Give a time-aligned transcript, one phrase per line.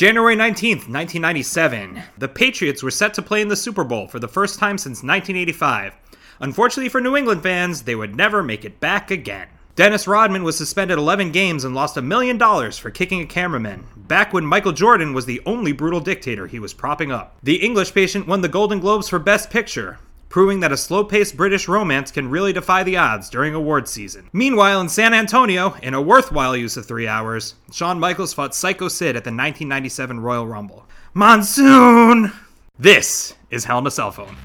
[0.00, 2.02] January 19th, 1997.
[2.16, 5.02] The Patriots were set to play in the Super Bowl for the first time since
[5.02, 5.92] 1985.
[6.40, 9.48] Unfortunately for New England fans, they would never make it back again.
[9.76, 13.84] Dennis Rodman was suspended 11 games and lost a million dollars for kicking a cameraman,
[13.94, 17.36] back when Michael Jordan was the only brutal dictator he was propping up.
[17.42, 19.98] The English Patient won the Golden Globes for Best Picture,
[20.30, 24.30] proving that a slow paced British romance can really defy the odds during award season.
[24.32, 28.88] Meanwhile, in San Antonio, in a worthwhile use of three hours, Shawn Michaels fought Psycho
[28.88, 30.86] Sid at the 1997 Royal Rumble.
[31.12, 32.32] Monsoon!
[32.78, 34.36] This is Hell in a Cell Phone.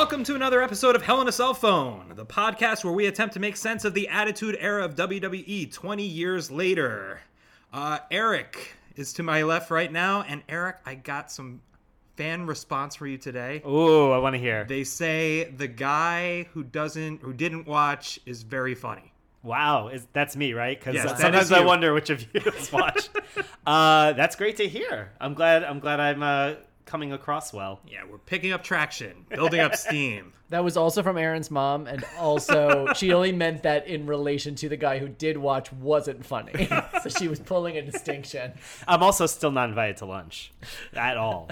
[0.00, 3.34] Welcome to another episode of Hell in a Cell Phone, the podcast where we attempt
[3.34, 7.20] to make sense of the Attitude Era of WWE 20 years later.
[7.70, 11.60] Uh, Eric is to my left right now, and Eric, I got some
[12.16, 13.60] fan response for you today.
[13.66, 14.64] Ooh, I want to hear.
[14.64, 19.12] They say the guy who doesn't, who didn't watch, is very funny.
[19.42, 20.78] Wow, is that's me, right?
[20.78, 23.10] Because Yes, that sometimes I wonder which of you has watched.
[23.66, 25.12] uh, that's great to hear.
[25.20, 25.62] I'm glad.
[25.62, 26.54] I'm glad I'm uh,
[26.90, 27.78] coming across well.
[27.86, 30.32] Yeah, we're picking up traction, building up steam.
[30.50, 34.68] That was also from Aaron's mom, and also she only meant that in relation to
[34.68, 36.68] the guy who did watch wasn't funny.
[37.04, 38.54] so she was pulling a distinction.
[38.88, 40.50] I'm also still not invited to lunch
[40.92, 41.50] at all.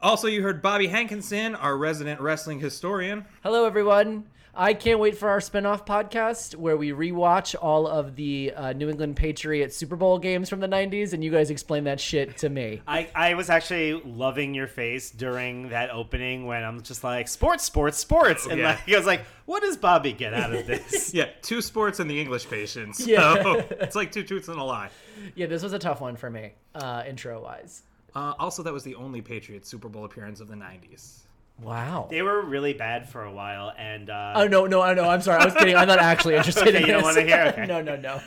[0.00, 3.26] Also, you heard Bobby Hankinson, our resident wrestling historian.
[3.42, 4.24] Hello, everyone.
[4.58, 8.88] I can't wait for our spin-off podcast where we rewatch all of the uh, New
[8.88, 12.48] England Patriots Super Bowl games from the '90s, and you guys explain that shit to
[12.48, 12.80] me.
[12.88, 17.64] I, I was actually loving your face during that opening when I'm just like sports,
[17.64, 18.70] sports, sports, and yeah.
[18.70, 21.12] like, I was like, what does Bobby get out of this?
[21.16, 23.04] Yeah, two sports and the English patients.
[23.04, 23.62] So Yeah.
[23.70, 24.88] it's like two truths and a lie.
[25.34, 27.82] Yeah, this was a tough one for me, uh, intro-wise.
[28.14, 31.20] Uh, also, that was the only Patriots Super Bowl appearance of the 90s.
[31.60, 32.08] Wow.
[32.10, 35.08] They were really bad for a while, and uh, Oh no, no, I know.
[35.08, 35.40] I'm sorry.
[35.40, 35.74] I was kidding.
[35.76, 37.46] I'm not actually interested Okay, in you don't wanna hear?
[37.48, 37.66] Okay.
[37.68, 38.20] no, no, no.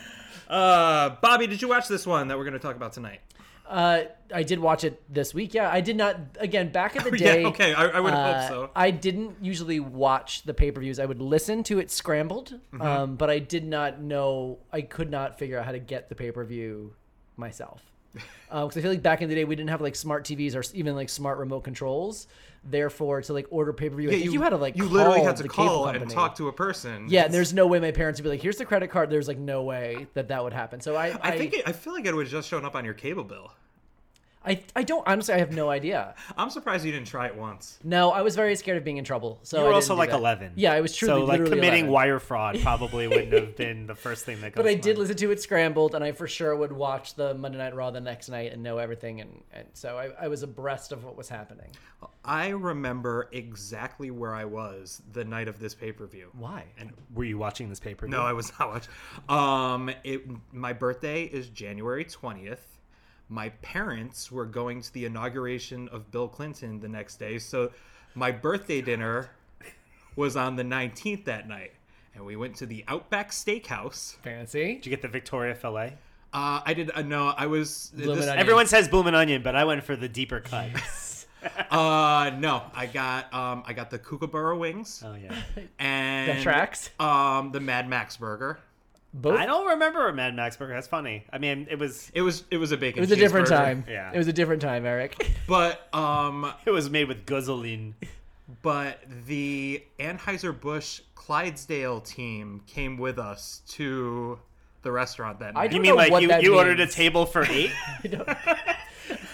[0.48, 3.20] Uh, Bobby, did you watch this one that we're going to talk about tonight?
[3.68, 4.02] Uh,
[4.34, 5.54] I did watch it this week.
[5.54, 6.16] Yeah, I did not.
[6.40, 7.44] Again, back in the Oh, Yeah, day.
[7.44, 8.70] okay, I- I would hope uh, so.
[8.74, 10.98] I didn't usually watch the pay per views.
[10.98, 12.82] I would listen to it scrambled, Mm-hmm.
[12.82, 14.58] um, but I did not know.
[14.72, 16.94] I could not figure out how to get the pay per view
[17.36, 17.80] myself.
[18.50, 20.56] Uh, because I feel like back in the day we didn't have like smart TVs
[20.56, 22.26] or even like smart remote controls.
[22.62, 25.36] Therefore, to like order pay per view, yeah, you, had to like you literally had
[25.36, 27.06] to call and talk to a person.
[27.08, 29.28] Yeah, and there's no way my parents would be like, "Here's the credit card." There's
[29.28, 30.80] like no way that that would happen.
[30.80, 32.84] So I, I think it, I feel like it would have just shown up on
[32.84, 33.52] your cable bill.
[34.44, 35.34] I, I don't honestly.
[35.34, 36.14] I have no idea.
[36.36, 37.78] I'm surprised you didn't try it once.
[37.84, 39.38] No, I was very scared of being in trouble.
[39.42, 40.16] So you I were didn't also like that.
[40.18, 40.52] 11.
[40.56, 41.92] Yeah, I was truly so like literally committing 11.
[41.92, 44.64] wire fraud probably wouldn't have been the first thing that comes.
[44.64, 44.98] But I to did mind.
[45.00, 48.00] listen to it scrambled, and I for sure would watch the Monday Night Raw the
[48.00, 51.28] next night and know everything, and, and so I, I was abreast of what was
[51.28, 51.68] happening.
[52.24, 56.30] I remember exactly where I was the night of this pay per view.
[56.38, 56.64] Why?
[56.78, 58.16] And Were you watching this pay per view?
[58.16, 58.92] no, I was not watching.
[59.28, 62.58] Um, it, my birthday is January 20th.
[63.30, 67.70] My parents were going to the inauguration of Bill Clinton the next day, so
[68.14, 69.30] my birthday dinner
[70.16, 71.72] was on the 19th that night,
[72.14, 74.16] and we went to the Outback Steakhouse.
[74.16, 74.74] Fancy.
[74.74, 75.96] Did you get the Victoria fillet?
[76.32, 76.90] Uh, I did.
[76.92, 77.90] Uh, no, I was.
[77.94, 80.68] This- Everyone says bloomin' onion, but I went for the deeper cut.
[81.70, 85.34] Uh, no, I got um, I got the Kookaburra wings oh yeah.
[85.78, 86.90] and That tracks.
[87.00, 88.58] Um, the Mad Max burger.
[89.12, 89.38] Both.
[89.38, 90.72] I don't remember a Mad Max burger.
[90.74, 91.24] That's funny.
[91.32, 92.98] I mean, it was It was it was a bacon.
[92.98, 93.64] It was a different cheeseburger.
[93.64, 93.84] time.
[93.88, 94.12] Yeah.
[94.14, 95.30] It was a different time, Eric.
[95.48, 97.94] But um, it was made with guzzling.
[98.62, 104.38] but the Anheuser Busch Clydesdale team came with us to
[104.82, 105.64] the restaurant that I night.
[105.64, 107.72] You don't mean know like what you, that you ordered a table for eight?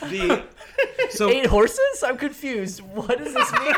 [0.01, 0.43] the
[1.11, 2.03] so Eight horses?
[2.05, 2.81] I'm confused.
[2.81, 3.75] What does this mean?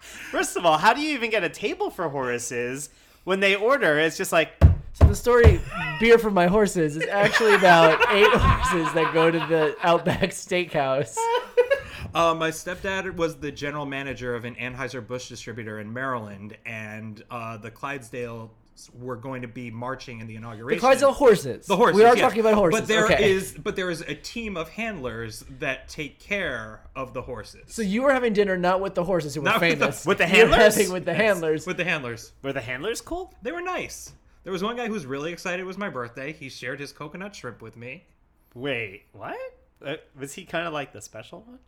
[0.00, 2.88] First of all, how do you even get a table for horses
[3.24, 3.98] when they order?
[3.98, 4.52] It's just like
[4.94, 5.60] so the story,
[6.00, 11.16] "Beer for My Horses," is actually about eight horses that go to the Outback Steakhouse.
[12.14, 17.20] Uh, my stepdad was the general manager of an Anheuser Busch distributor in Maryland, and
[17.28, 18.50] uh, the Clydesdales
[18.96, 20.78] were going to be marching in the inauguration.
[20.78, 21.66] Clydesdale horses.
[21.66, 21.96] The horses.
[21.96, 22.20] We are yes.
[22.20, 22.80] talking about horses.
[22.82, 23.32] But there okay.
[23.32, 27.64] is- but there is a team of handlers that take care of the horses.
[27.74, 30.06] So you were having dinner not with the horses who were Not with the- famous.
[30.06, 30.88] with the You were handlers?
[30.92, 31.66] with the handlers.
[31.66, 33.34] with the handlers, were the handlers cool?
[33.42, 34.12] they were nice.
[34.44, 36.32] There was one guy who was really excited it was my birthday.
[36.32, 38.04] He shared his coconut shrimp with me.
[38.54, 39.36] Wait, what?
[39.84, 41.58] Uh, was he kind of like the special one?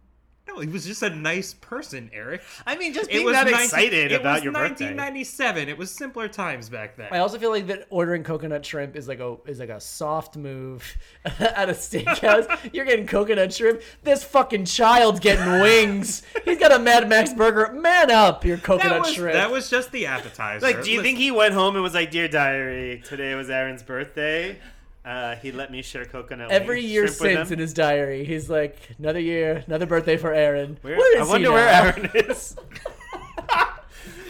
[0.48, 2.40] No, he was just a nice person, Eric.
[2.66, 4.86] I mean, just It being was that 19 excited it about was your birthday.
[4.94, 5.68] 1997.
[5.68, 7.08] It was simpler times back then.
[7.10, 10.36] I also feel like that ordering coconut shrimp is like a is like a soft
[10.36, 12.46] move at a steakhouse.
[12.72, 13.82] You're getting coconut shrimp.
[14.04, 16.22] This fucking child's getting wings.
[16.44, 17.72] He's got a Mad Max burger.
[17.72, 19.34] Man up, your coconut that was, shrimp.
[19.34, 20.64] that was just the appetizer.
[20.64, 23.50] Like, do you Listen, think he went home and was like, "Dear diary, today was
[23.50, 24.58] Aaron's birthday.
[25.06, 29.20] Uh, he let me share coconut Every year since in his diary, he's like, another
[29.20, 30.78] year, another birthday for Aaron.
[30.82, 31.68] Where, Where I wonder he where?
[31.68, 32.56] Aaron is.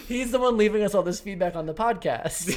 [0.06, 2.54] He's the one leaving us all this feedback on the podcast.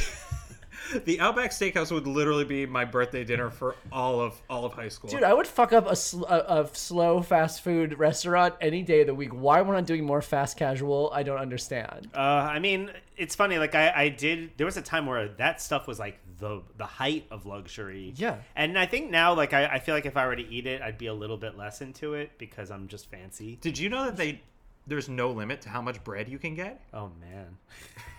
[1.06, 4.89] the Outback Steakhouse would literally be my birthday dinner for all of all of high
[4.89, 5.10] school?
[5.10, 9.01] Dude, I would fuck up a, sl- a, a slow fast food restaurant any day
[9.01, 9.33] of the week.
[9.33, 12.10] Why we're not doing more fast casual, I don't understand.
[12.13, 13.57] Uh, I mean, it's funny.
[13.57, 14.51] Like I, I did.
[14.57, 18.13] There was a time where that stuff was like the the height of luxury.
[18.15, 18.38] Yeah.
[18.56, 20.81] And I think now, like I, I feel like if I were to eat it,
[20.81, 23.57] I'd be a little bit less into it because I'm just fancy.
[23.62, 24.41] Did you know that they
[24.88, 26.81] there's no limit to how much bread you can get?
[26.94, 27.57] Oh man.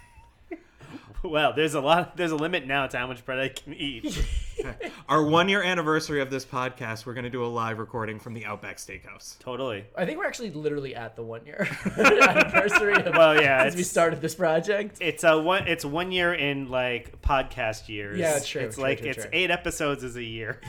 [1.22, 2.16] well, there's a lot.
[2.16, 4.24] There's a limit now to how much bread I can eat.
[5.08, 8.34] Our one year anniversary of this podcast, we're going to do a live recording from
[8.34, 9.38] the Outback Steakhouse.
[9.38, 9.84] totally.
[9.96, 11.66] I think we're actually literally at the one year
[11.96, 13.62] anniversary of Well, yeah.
[13.64, 14.98] since we started this project.
[15.00, 15.66] it's a one.
[15.66, 18.18] It's one year in like podcast years.
[18.18, 19.30] Yeah, true, It's true, like true, it's true.
[19.32, 20.60] eight episodes is a year.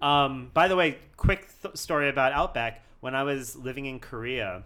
[0.00, 0.50] um.
[0.52, 2.82] By the way, quick th- story about Outback.
[3.00, 4.62] When I was living in Korea,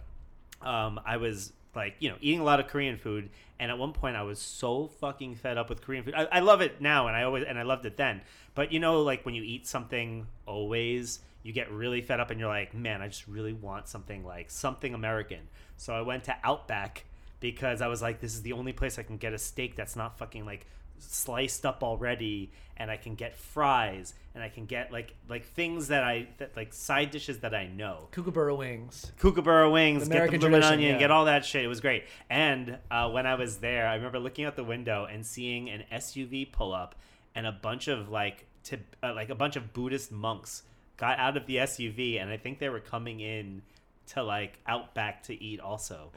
[0.61, 3.29] um, I was like, you know, eating a lot of Korean food,
[3.59, 6.13] and at one point I was so fucking fed up with Korean food.
[6.15, 8.21] I, I love it now, and I always and I loved it then.
[8.55, 12.39] But you know, like when you eat something always, you get really fed up, and
[12.39, 15.47] you're like, man, I just really want something like something American.
[15.77, 17.05] So I went to Outback
[17.39, 19.95] because I was like, this is the only place I can get a steak that's
[19.95, 20.65] not fucking like
[20.99, 25.87] sliced up already and I can get fries and I can get like like things
[25.87, 28.07] that I that like side dishes that I know.
[28.11, 29.11] Kookaburra wings.
[29.19, 30.99] Kookaburra wings, American get the bloomin' tradition, onion, yeah.
[30.99, 31.63] get all that shit.
[31.63, 32.05] It was great.
[32.29, 35.83] And uh, when I was there, I remember looking out the window and seeing an
[35.91, 36.95] SUV pull up,
[37.33, 40.63] and a bunch of like to uh, like a bunch of Buddhist monks
[40.97, 43.63] got out of the SUV, and I think they were coming in
[44.09, 46.11] to like Outback to eat also.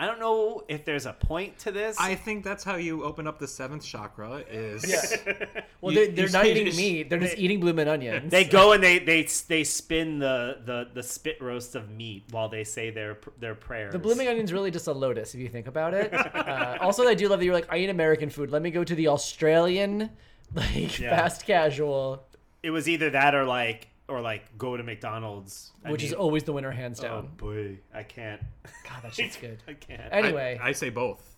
[0.00, 1.96] I don't know if there's a point to this.
[2.00, 4.82] I think that's how you open up the seventh chakra is
[5.82, 7.10] Well, You- they're, they're you not eating just- meat.
[7.10, 8.30] They're just eating blooming onions.
[8.30, 12.48] They go and they they they spin the the the spit roast of meat while
[12.48, 13.92] they say their their prayers.
[13.92, 16.12] The blooming onion's really just a lotus, if you think about it.
[16.14, 18.50] Uh, also, I do love that you're like, I eat American food.
[18.50, 20.10] Let me go to the Australian,
[20.54, 21.16] like Yeah.
[21.16, 22.24] fast casual,
[22.62, 26.42] It was either that or like or like go to McDonald's, I which is always
[26.44, 27.28] the winner, hands oh down.
[27.36, 28.40] boy, I can't.
[28.88, 29.62] God, that shit's good.
[29.68, 30.02] I can't.
[30.12, 31.36] Anyway, I, I say both.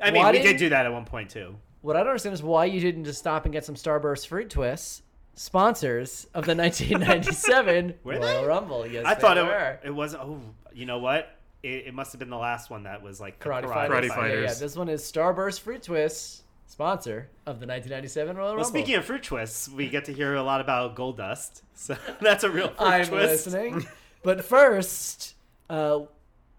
[0.00, 1.54] I mean, why we did didn't- do that at one point too.
[1.82, 4.50] what I don't understand is why you didn't just stop and get some Starburst fruit
[4.50, 5.02] twists,
[5.34, 8.44] sponsors of the 1997 Were Royal they?
[8.46, 8.86] Rumble.
[8.86, 9.78] Yes, I they thought it were.
[9.84, 10.14] it was.
[10.14, 10.40] Oh,
[10.72, 11.28] you know what?
[11.62, 13.94] It, it must have been the last one that was like the Karate, karate, Fighters.
[13.96, 14.44] Karate Yeah, Fighters.
[14.60, 18.68] Yeah, this one is Starburst fruit twists, sponsor of the 1997 Royal Well, Rumble.
[18.68, 21.62] speaking of fruit twists, we get to hear a lot about Goldust.
[21.74, 23.46] So that's a real fruit I'm twist.
[23.46, 23.86] listening.
[24.22, 25.34] but first,
[25.68, 26.00] uh,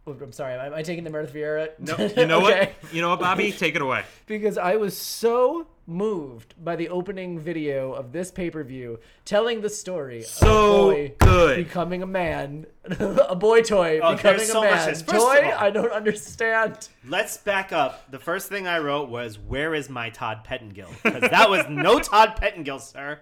[0.05, 0.53] I'm sorry.
[0.55, 1.69] Am I taking the Meredith Vieira?
[1.79, 2.73] No, you know Okay.
[2.81, 2.93] what?
[2.93, 3.51] You know what, Bobby?
[3.57, 4.03] Take it away.
[4.25, 9.61] Because I was so moved by the opening video of this pay per view, telling
[9.61, 11.55] the story So of a boy good.
[11.65, 12.65] becoming a man,
[12.99, 14.89] a boy toy Oh, becoming there's a so much man.
[14.89, 15.01] this.
[15.01, 15.17] Of Toy?
[15.51, 16.89] all- I don't understand.
[17.07, 18.11] Let's back up.
[18.11, 21.99] The first thing I wrote was, "Where is my Todd Pettengill?" Because that was no
[21.99, 23.19] Todd Pettengill, sir.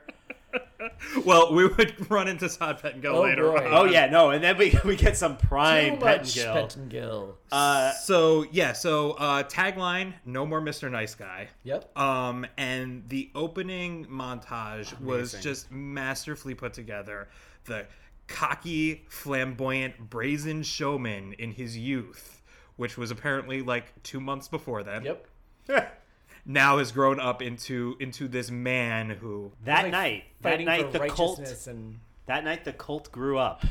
[1.25, 3.58] Well, we would run into Todd Pettengill Oh, later boy.
[3.58, 3.74] on.
[3.74, 6.53] Oh yeah, no, and then we we get some prime Too much Pettengill.
[6.53, 7.38] Pettengill.
[7.51, 10.89] Uh, So yeah, so uh, tagline: No more Mr.
[10.91, 11.50] Nice Guy.
[11.63, 11.98] Yep.
[11.98, 17.29] Um, and the opening montage was just masterfully put together.
[17.65, 17.88] The
[18.27, 22.41] cocky, flamboyant, brazen showman in his youth,
[22.77, 25.03] which was apparently like two months before then.
[25.03, 25.27] Yep.
[26.45, 31.07] Now has grown up into into this man who that Like, night, that night, the
[31.07, 31.39] cult.
[31.67, 33.63] and That night, the cult grew up,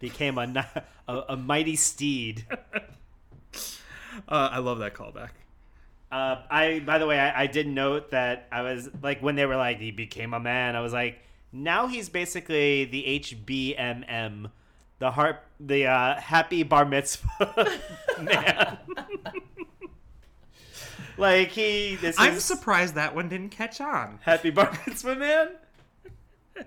[0.00, 0.66] became a
[1.06, 2.46] a, a mighty steed.
[2.74, 2.78] uh,
[4.28, 5.30] I love that callback.
[6.10, 9.46] Uh, I, by the way, I, I did note that I was like when they
[9.46, 10.74] were like he became a man.
[10.74, 11.20] I was like,
[11.52, 14.50] now he's basically the HBMM,
[14.98, 17.78] the heart, the uh, happy bar mitzvah
[18.22, 18.78] man.
[21.18, 24.18] like he, this I'm is surprised that one didn't catch on.
[24.22, 25.50] happy bar mitzvah man.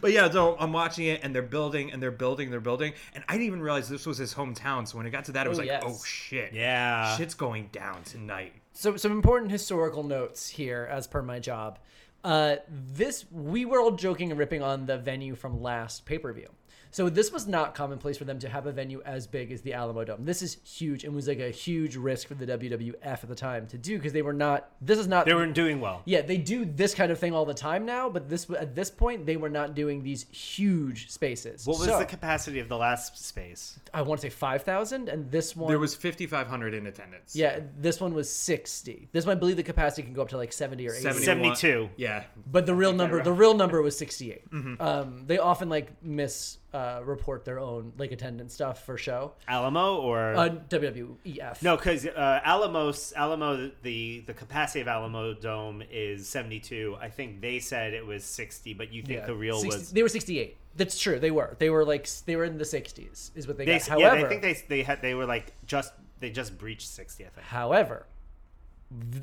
[0.00, 3.22] But yeah, so I'm watching it and they're building and they're building, they're building, and
[3.28, 4.86] I didn't even realize this was his hometown.
[4.86, 5.82] So when it got to that, it was Oh, like, yes.
[5.86, 7.16] oh shit, Yeah.
[7.16, 8.52] shit's going down tonight.
[8.72, 11.78] So some important historical notes here, as per my job.
[12.24, 16.32] Uh, this we were all joking and ripping on the venue from last pay per
[16.32, 16.48] view.
[16.96, 19.74] So this was not commonplace for them to have a venue as big as the
[19.74, 20.24] Alamo Dome.
[20.24, 23.66] This is huge and was like a huge risk for the WWF at the time
[23.66, 24.70] to do because they were not.
[24.80, 25.26] This is not.
[25.26, 26.00] They weren't doing well.
[26.06, 28.90] Yeah, they do this kind of thing all the time now, but this at this
[28.90, 31.66] point they were not doing these huge spaces.
[31.66, 33.78] What was So, the capacity of the last space?
[33.92, 37.36] I want to say five thousand, and this one There was 5,500 in attendance.
[37.36, 39.10] yeah, this one was sixty.
[39.12, 41.12] This one, I believe the capacity can go up to like seventy or eighty.
[41.12, 41.90] 72.
[41.98, 42.24] Yeah.
[42.50, 44.50] But the real number, the real number was 68.
[44.50, 44.80] Mm-hmm.
[44.80, 49.32] Um, they often like mis uh, report their own like attendance stuff for show.
[49.48, 51.62] Alamo or Uh, WWEF.
[51.62, 51.76] no?
[51.76, 56.96] Because uh, Alamos, Alamo, the the capacity of Alamo Dome is seventy two.
[57.00, 59.90] I think they said it was sixty, but you think Yeah, the real 60 was
[59.92, 60.56] they were 68.
[60.76, 61.18] That's true.
[61.18, 61.56] They were.
[61.58, 63.88] They were like they were in the 60s is what they, they, got.
[63.98, 64.08] yeah.
[64.10, 67.24] However, I think they they had they were like just they just breached sixty.
[67.24, 67.46] I think.
[67.46, 68.06] However,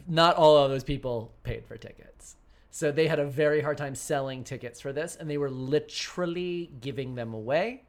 [0.07, 2.35] not all of those people paid for tickets.
[2.75, 6.71] So they had a very hard time selling tickets for this, and they were literally
[6.81, 7.83] giving them away.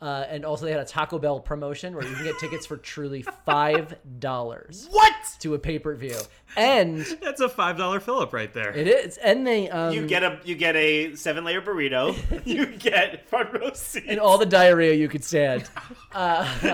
[0.00, 2.78] Uh, and also, they had a Taco Bell promotion where you can get tickets for
[2.78, 5.12] truly five dollars What?
[5.40, 6.16] to a pay per view,
[6.56, 8.72] and That's a $5 fill up right there.
[8.72, 9.18] it is.
[9.18, 12.16] And they um, You get a you get a seven layer burrito.
[12.46, 14.06] you get front row seats.
[14.08, 15.68] and all the diarrhea you could stand.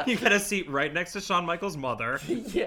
[0.07, 2.21] you get a seat right next to Shawn Michaels' mother.
[2.29, 2.67] yeah.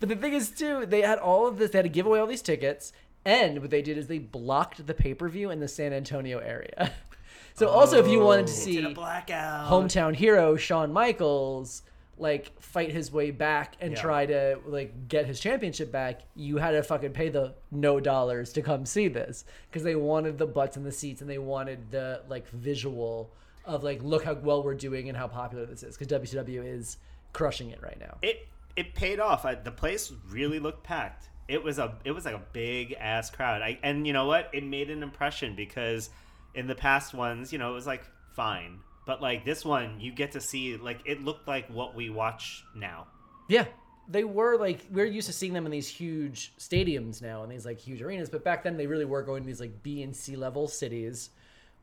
[0.00, 1.70] But the thing is, too, they had all of this.
[1.70, 2.92] They had to give away all these tickets,
[3.26, 6.38] and what they did is they blocked the pay per view in the San Antonio
[6.38, 6.92] area.
[7.54, 8.56] so also, if you wanted to oh.
[8.56, 11.82] see a hometown hero Shawn Michaels
[12.18, 14.00] like fight his way back and Yeah.
[14.00, 18.52] try to like get his championship back, you had to fucking pay the no dollars
[18.54, 21.90] to come see this because they wanted the butts in the seats and they wanted
[21.90, 23.30] the like visual
[23.66, 26.96] of like look how well we're doing and how popular this is because WCW is
[27.34, 28.16] crushing it right now.
[28.22, 29.44] it it paid off.
[29.44, 31.28] I, the place really looked packed.
[31.48, 33.62] It was a it was like a big ass crowd.
[33.62, 34.50] I and you know what?
[34.52, 36.10] It made an impression because
[36.54, 40.12] in the past ones, you know, it was like fine, but like this one, you
[40.12, 43.06] get to see like it looked like what we watch now.
[43.48, 43.66] Yeah.
[44.08, 47.66] They were like we're used to seeing them in these huge stadiums now and these
[47.66, 50.14] like huge arenas, but back then they really were going to these like B and
[50.14, 51.30] C level cities,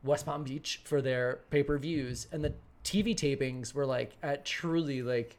[0.02, 4.44] West Palm Beach for their pay per views, and the TV tapings were like at
[4.44, 5.38] truly like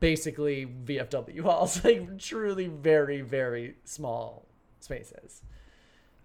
[0.00, 4.46] basically VFW halls, like truly very very small
[4.80, 5.42] spaces.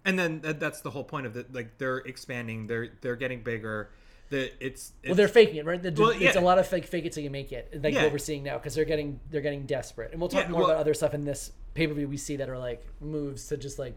[0.04, 1.52] And then that's the whole point of it.
[1.52, 3.90] Like they're expanding, they're they're getting bigger.
[4.30, 5.82] The it's, it's Well, they're faking it, right?
[5.82, 8.02] The- Well, It's a lot of fake, fake it till you make it, like Yeah.
[8.02, 10.60] what we're seeing now, because they're getting they're getting desperate, and we'll talk Yeah, more
[10.62, 13.46] well- about other stuff in this pay per view we see that are like moves
[13.48, 13.94] to just like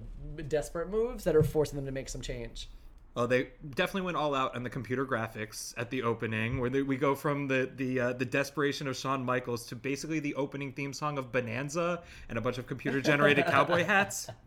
[0.48, 2.70] desperate moves that are forcing them to make some change.
[3.16, 6.82] Oh, they definitely went all out on the computer graphics at the opening, where they,
[6.82, 10.72] we go from the the uh, the desperation of Shawn Michaels to basically the opening
[10.72, 14.28] theme song of Bonanza and a bunch of computer generated cowboy hats.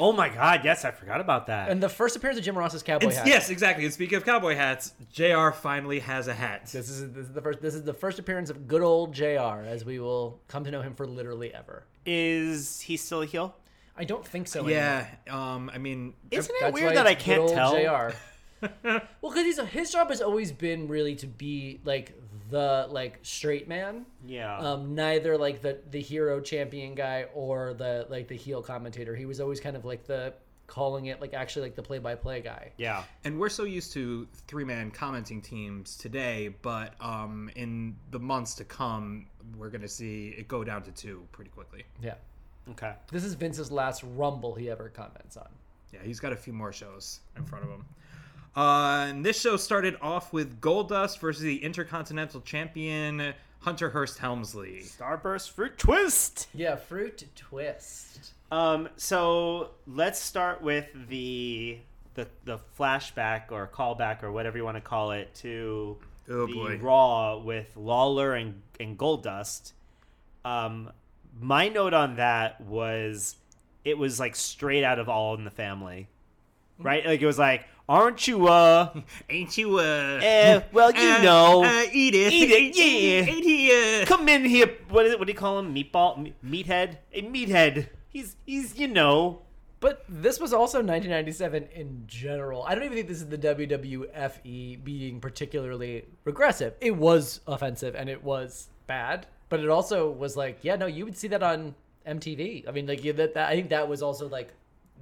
[0.00, 1.70] Oh my god, yes, I forgot about that.
[1.70, 3.26] And the first appearance of Jim Ross's cowboy And hat.
[3.26, 3.84] yes, exactly.
[3.84, 5.50] And speaking of cowboy hats, Jr.
[5.50, 6.66] finally has a hat.
[6.72, 7.60] This is, this is the first.
[7.60, 9.64] This is the first appearance of good old Jr.
[9.66, 11.84] As we will come to know him for literally ever.
[12.06, 13.56] Is he still a heel?
[13.98, 14.66] I don't think so.
[14.68, 18.10] Yeah, um, I mean, Isn't it That's weird that I it's good can't old tell?
[18.10, 18.16] Jr.
[18.84, 22.14] well, because he's his job has always been really to be like
[22.50, 24.06] the like straight man.
[24.26, 24.56] Yeah.
[24.56, 29.14] Um, neither like the the hero champion guy or the like the heel commentator.
[29.14, 30.34] He was always kind of like the
[30.66, 32.70] calling it like actually like the play by play guy.
[32.76, 33.02] yeah.
[33.24, 38.54] and we're so used to three man commenting teams today, but um, in the months
[38.56, 39.26] to come,
[39.56, 41.84] we're gonna see it go down to two pretty quickly.
[42.02, 42.14] Yeah.
[42.70, 42.92] Okay.
[43.10, 45.48] This is Vince's last rumble he ever comments on.
[45.92, 47.84] Yeah, he's got a few more shows in front of him.
[48.56, 54.82] Uh, and this show started off with Goldust versus the Intercontinental Champion Hunter Hearst Helmsley.
[54.84, 56.48] Starburst fruit twist.
[56.54, 58.32] Yeah, fruit twist.
[58.50, 61.78] Um, so let's start with the
[62.14, 65.96] the the flashback or callback or whatever you want to call it to
[66.30, 66.78] Oh, the boy.
[66.78, 69.72] Raw with Lawler and and Goldust.
[70.44, 70.90] Um,
[71.40, 73.36] my note on that was
[73.84, 76.08] it was like straight out of All in the Family,
[76.78, 77.04] right?
[77.04, 78.92] Like it was like, aren't you uh?
[79.30, 80.20] Ain't you, uh.
[80.22, 82.32] Eh, well, you uh, know, Uh, Edith.
[82.32, 83.34] Edith, yeah.
[83.34, 84.06] Ain't he, uh.
[84.06, 84.76] come in here.
[84.88, 85.18] What is it?
[85.18, 85.74] What do you call him?
[85.74, 87.88] Meatball, meathead, a meathead.
[88.08, 89.42] He's he's you know.
[89.80, 92.64] But this was also 1997 in general.
[92.64, 96.74] I don't even think this is the WWFE being particularly regressive.
[96.80, 101.04] It was offensive and it was bad, but it also was like, yeah, no, you
[101.04, 101.74] would see that on
[102.06, 102.68] MTV.
[102.68, 104.52] I mean, like yeah, that, that I think that was also like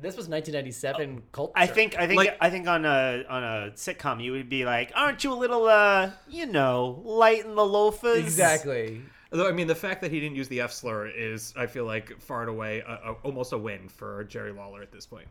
[0.02, 1.52] this was 1997 culture.
[1.56, 4.64] I think I think Like- I think on a on a sitcom you would be
[4.64, 8.18] like, aren't you a little uh you know light in the loafers?
[8.18, 9.02] exactly.
[9.32, 11.84] Although, I mean, the fact that he didn't use the F slur is, I feel
[11.84, 15.26] like, far and away a, a, almost a win for Jerry Lawler at this point.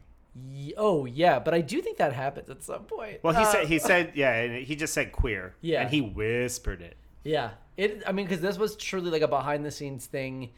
[0.75, 3.19] Oh yeah, but I do think that happens at some point.
[3.23, 5.55] Well, he Uh, said he said yeah, and he just said queer.
[5.61, 5.81] Yeah.
[5.81, 6.97] and he whispered it.
[7.23, 8.03] Yeah, it.
[8.05, 10.51] I mean, because this was truly like a behind the scenes thing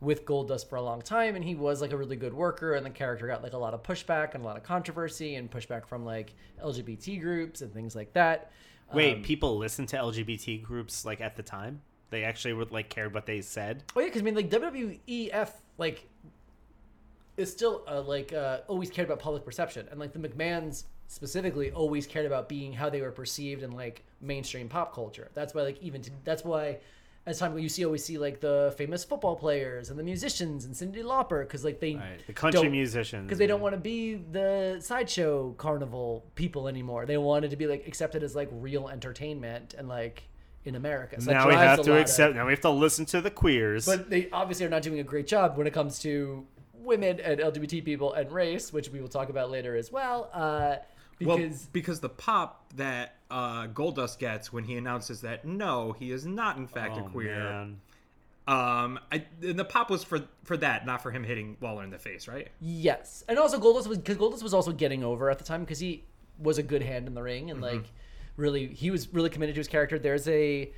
[0.00, 2.86] with Goldust for a long time, and he was like a really good worker, and
[2.86, 5.86] the character got like a lot of pushback and a lot of controversy and pushback
[5.86, 6.34] from like
[6.64, 8.52] LGBT groups and things like that.
[8.92, 11.82] Wait, Um, people listened to LGBT groups like at the time?
[12.10, 13.82] They actually would like cared what they said.
[13.94, 16.06] Oh yeah, because I mean, like WWEF, like
[17.36, 21.72] is still uh, like uh, always cared about public perception, and like the McMahons specifically
[21.72, 25.28] always cared about being how they were perceived in like mainstream pop culture.
[25.34, 26.78] That's why like even to, that's why
[27.26, 30.74] as time you see always see like the famous football players and the musicians and
[30.74, 33.24] Cyndi Lauper because like they Right, the country musicians.
[33.26, 37.06] because they don't want to be the sideshow carnival people anymore.
[37.06, 40.22] They wanted to be like accepted as like real entertainment and like
[40.64, 41.20] in America.
[41.22, 42.34] So Now we have to lot of- accept.
[42.34, 43.86] Now we have to listen to the queers.
[43.86, 47.40] but they obviously are not doing a great job when it comes to women and
[47.40, 50.30] LGBT people and race, which we will talk about later as well.
[50.32, 50.76] Uh,
[51.20, 56.12] Well, because because the pop that uh, Goldust gets when he announces that no, he
[56.12, 57.38] is not in fact oh, a queer.
[57.38, 57.80] man.
[58.46, 61.90] Um, I, and the pop was for for that, not for him hitting Lawler in
[61.90, 62.48] the face, right?
[62.60, 65.78] yes, and also Goldust was because Goldust was also getting over at the time because
[65.78, 66.04] he
[66.38, 67.84] was a good hand in the ring and like
[68.36, 69.98] really he was really committed to his character.
[69.98, 70.70] There's a,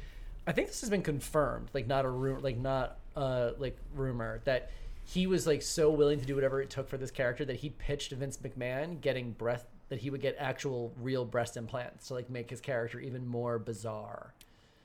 [0.47, 4.41] I think this has been confirmed, like not a rumor, like not uh like rumor
[4.45, 4.71] that
[5.05, 7.71] he was like so willing to do whatever it took for this character that he
[7.71, 12.31] pitched Vince McMahon getting breath that he would get actual real breast implants to like
[12.31, 14.33] make his character even more bizarre.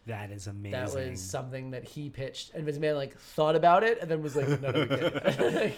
[0.07, 0.71] That is amazing.
[0.71, 4.21] That was something that he pitched, and Vince McMahon like thought about it, and then
[4.21, 5.73] was like, "No, no, we can't."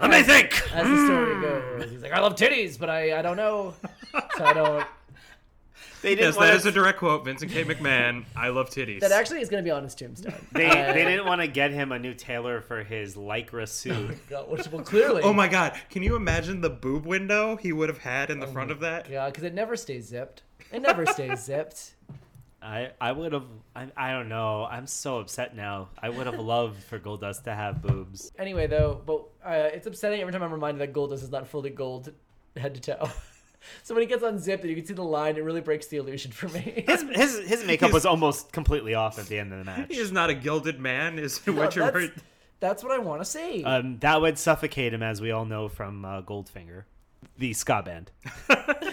[0.00, 0.52] Let me think.
[0.72, 1.42] As the story hmm.
[1.42, 3.74] goes, he's like, "I love titties, but I, I don't know,
[4.36, 4.86] so I don't."
[6.02, 7.24] They didn't Yes, want that to is a direct quote.
[7.24, 7.64] Vincent K.
[7.64, 9.00] McMahon, I love titties.
[9.00, 10.34] That actually is going to be on his tombstone.
[10.52, 14.16] They, Uh, they didn't want to get him a new tailor for his lycra suit.
[14.48, 15.22] Which, well, clearly.
[15.22, 18.40] Oh my god, can you imagine the boob window he would have had Oh in
[18.40, 19.08] the front of that?
[19.10, 20.42] Yeah, because it never stays zipped.
[20.72, 21.94] It never stays zipped.
[22.60, 23.44] I, I would have
[23.76, 27.54] I, I don't know I'm so upset now I would have loved for Goldust to
[27.54, 31.30] have boobs Anyway, though, but uh, it's upsetting every time I'm reminded that Goldust is
[31.30, 32.12] not fully gold
[32.56, 33.10] head to toe.
[33.82, 35.96] so when he gets unzipped and you can see the line, it really breaks the
[35.96, 36.84] illusion for me.
[36.88, 39.96] his his, his makeup was almost completely off at the end of the match He
[39.98, 41.90] is not a gilded man, is No, what you're.
[41.90, 42.12] that's,
[42.60, 43.64] that's what I want to see.
[43.64, 46.84] um, that would suffocate him as we all know from uh, Goldfinger
[47.36, 48.10] the ska band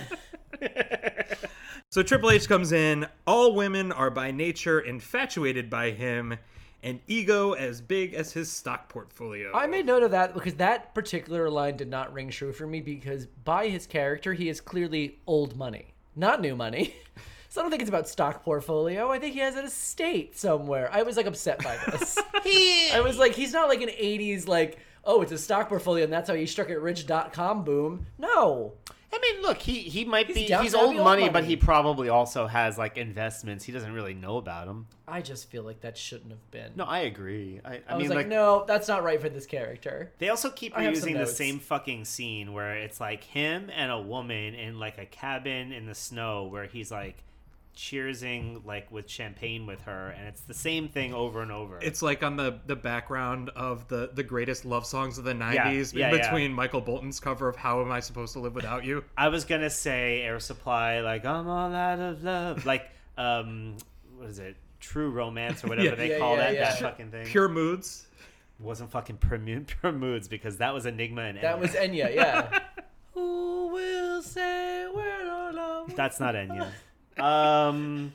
[1.89, 3.08] So Triple H comes in.
[3.26, 6.38] All women are by nature infatuated by him,
[6.86, 9.52] and ego as big as his stock portfolio.
[9.54, 12.80] I made note of that because that particular line did not ring true for me
[12.80, 16.95] because by his character, he is clearly old money, not new money.
[17.48, 19.10] So I don't think it's about stock portfolio.
[19.10, 20.89] I think he has an estate somewhere.
[20.91, 22.17] I was like upset by this.
[22.34, 26.12] I was like, he's not like an 80s, like, oh, it's a stock portfolio and
[26.12, 28.08] that's how he struck it rich.com boom.
[28.17, 28.74] No.
[29.15, 31.34] I mean look he he might He's be down he's old be old money, but
[31.34, 31.47] money.
[31.47, 35.63] he probably also has like investments he doesn't really know about them I just feel
[35.63, 36.71] like that shouldn't have been.
[36.75, 39.30] no I agree I, I, I, mean was like, like no, that's not right for
[39.30, 40.12] this character.
[40.17, 41.38] They also keep I have some reusing the notes.
[41.38, 45.86] same fucking scene where it's like him and a woman in like a cabin in
[45.86, 47.23] the snow where he's like
[47.76, 51.80] cheersing like with champagne with her and it's the same thing over and over.
[51.82, 55.94] It's like on the, the background of the, the greatest love songs of the 90s,
[55.94, 56.22] yeah, in yeah.
[56.22, 59.04] between Michael Bolton's cover of How Am I Supposed to Live Without You?
[59.18, 63.76] I was gonna say Air Supply like I'm all out of love like um
[64.18, 65.96] what is it True Romance or whatever Yeah.
[65.96, 66.70] they Yeah, call yeah, that yeah.
[66.72, 67.26] that fucking thing.
[67.26, 68.08] Pure Moods.
[68.60, 71.60] wasn't fucking pure, Mood- pure moods because that was Enigma and That Enya.
[71.60, 72.60] was Enya, yeah.
[73.14, 75.94] Who will say we're not alone?
[75.96, 76.70] That's not Enya.
[77.19, 78.13] Um,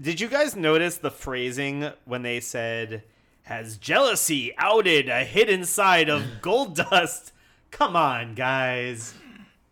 [0.00, 3.02] did you guys notice the phrasing when they said,
[3.42, 7.32] "Has jealousy outed a hidden side of Goldust"?
[7.70, 9.14] Come on, guys.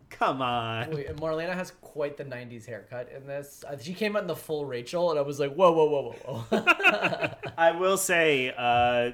[0.09, 0.89] Come on.
[0.91, 3.63] Wait, Marlena has quite the '90s haircut in this.
[3.67, 6.15] Uh, She came out in the full Rachel, and I was like, "Whoa, whoa, whoa,
[6.25, 9.11] whoa, whoa!" I will say, uh,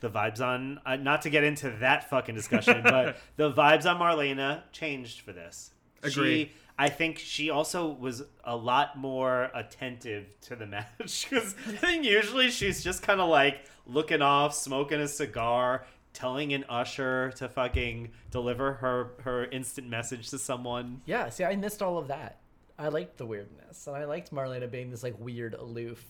[0.00, 3.98] the vibes on uh, not to get into that fucking discussion, but the vibes on
[4.00, 5.70] Marlena changed for this.
[6.02, 6.44] Agree.
[6.44, 11.72] She, I think she also was a lot more attentive to the match because I
[11.72, 17.32] think usually she's just kind of like looking off, smoking a cigar, telling an usher
[17.36, 21.02] to fucking deliver her her instant message to someone.
[21.06, 22.38] yeah, see, I missed all of that.
[22.76, 26.04] I liked the weirdness, and I liked Marlena being this like weird, aloof.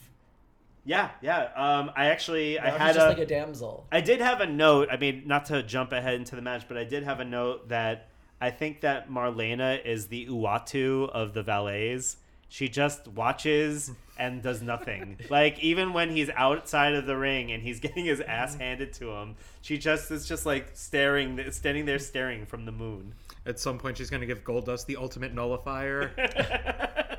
[0.86, 1.50] Yeah, yeah.
[1.56, 3.86] Um, I actually I had just a, like a damsel.
[3.90, 4.88] I did have a note.
[4.90, 7.68] I mean, not to jump ahead into the match, but I did have a note
[7.68, 8.08] that
[8.40, 12.16] I think that Marlena is the Uatu of the valets,
[12.48, 15.18] She just watches and does nothing.
[15.30, 18.60] like even when he's outside of the ring and he's getting his ass mm-hmm.
[18.60, 23.14] handed to him, she just is just like staring, standing there staring from the moon.
[23.46, 26.12] At some point, she's going to give Goldust the ultimate nullifier.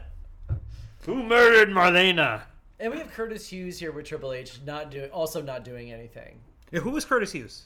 [1.05, 2.41] Who murdered Marlena?
[2.79, 6.39] And we have Curtis Hughes here with Triple H, not doing, also not doing anything.
[6.71, 7.65] Yeah, who was Curtis Hughes?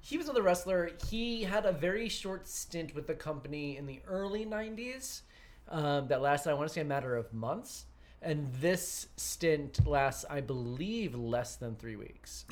[0.00, 0.90] He was another wrestler.
[1.10, 5.22] He had a very short stint with the company in the early '90s
[5.68, 7.86] um, that lasted, I want to say, a matter of months.
[8.22, 12.44] And this stint lasts, I believe, less than three weeks.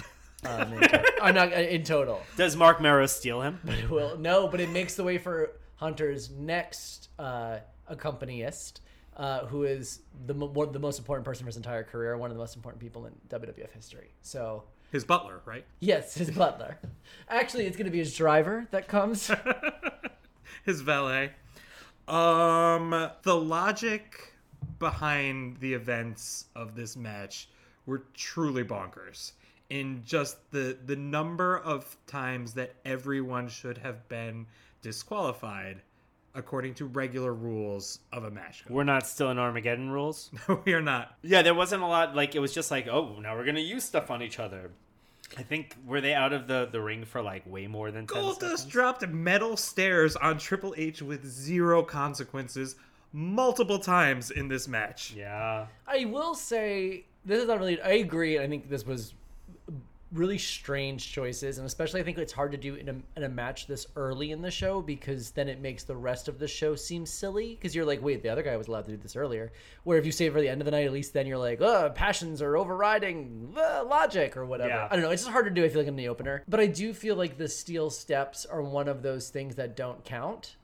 [0.46, 2.22] Um, in to- I'm not in total.
[2.36, 3.58] Does Marc Mero steal him?
[3.90, 8.80] Well, no, but it makes the way for Hunter's next uh, accompanist,
[9.16, 12.30] uh, who is the mo- one, the most important person for his entire career, one
[12.30, 14.10] of the most important people in WWF history.
[14.22, 15.64] So, His butler, right?
[15.80, 16.78] yes, his butler.
[17.28, 19.30] Actually, it's going to be his driver that comes.
[20.64, 21.32] His valet.
[22.06, 24.34] Um, the logic
[24.78, 27.48] behind the events of this match
[27.86, 29.32] were truly bonkers.
[29.70, 34.46] In just the the number of times that everyone should have been
[34.82, 35.82] disqualified
[36.38, 38.64] according to regular rules of a match.
[38.68, 40.30] We're not still in Armageddon rules.
[40.64, 41.16] we are not.
[41.22, 42.14] Yeah, there wasn't a lot.
[42.14, 44.70] Like it was just like, oh, now we're gonna use stuff on each other.
[45.36, 48.22] I think were they out of the the ring for like way more than 10
[48.22, 48.64] Goldust seconds?
[48.64, 52.76] dropped metal stairs on Triple H with zero consequences
[53.12, 55.14] multiple times in this match.
[55.16, 57.80] Yeah, I will say this is not really.
[57.82, 58.38] I agree.
[58.38, 59.12] I think this was
[60.12, 63.28] really strange choices, and especially I think it's hard to do in a, in a
[63.28, 66.74] match this early in the show because then it makes the rest of the show
[66.74, 67.54] seem silly.
[67.54, 69.52] Because you're like, wait, the other guy was allowed to do this earlier.
[69.84, 71.60] Where if you save for the end of the night, at least then you're like,
[71.60, 74.70] oh, passions are overriding uh, logic or whatever.
[74.70, 74.88] Yeah.
[74.90, 75.10] I don't know.
[75.10, 75.64] It's just hard to do.
[75.64, 78.62] I feel like in the opener, but I do feel like the steel steps are
[78.62, 80.56] one of those things that don't count.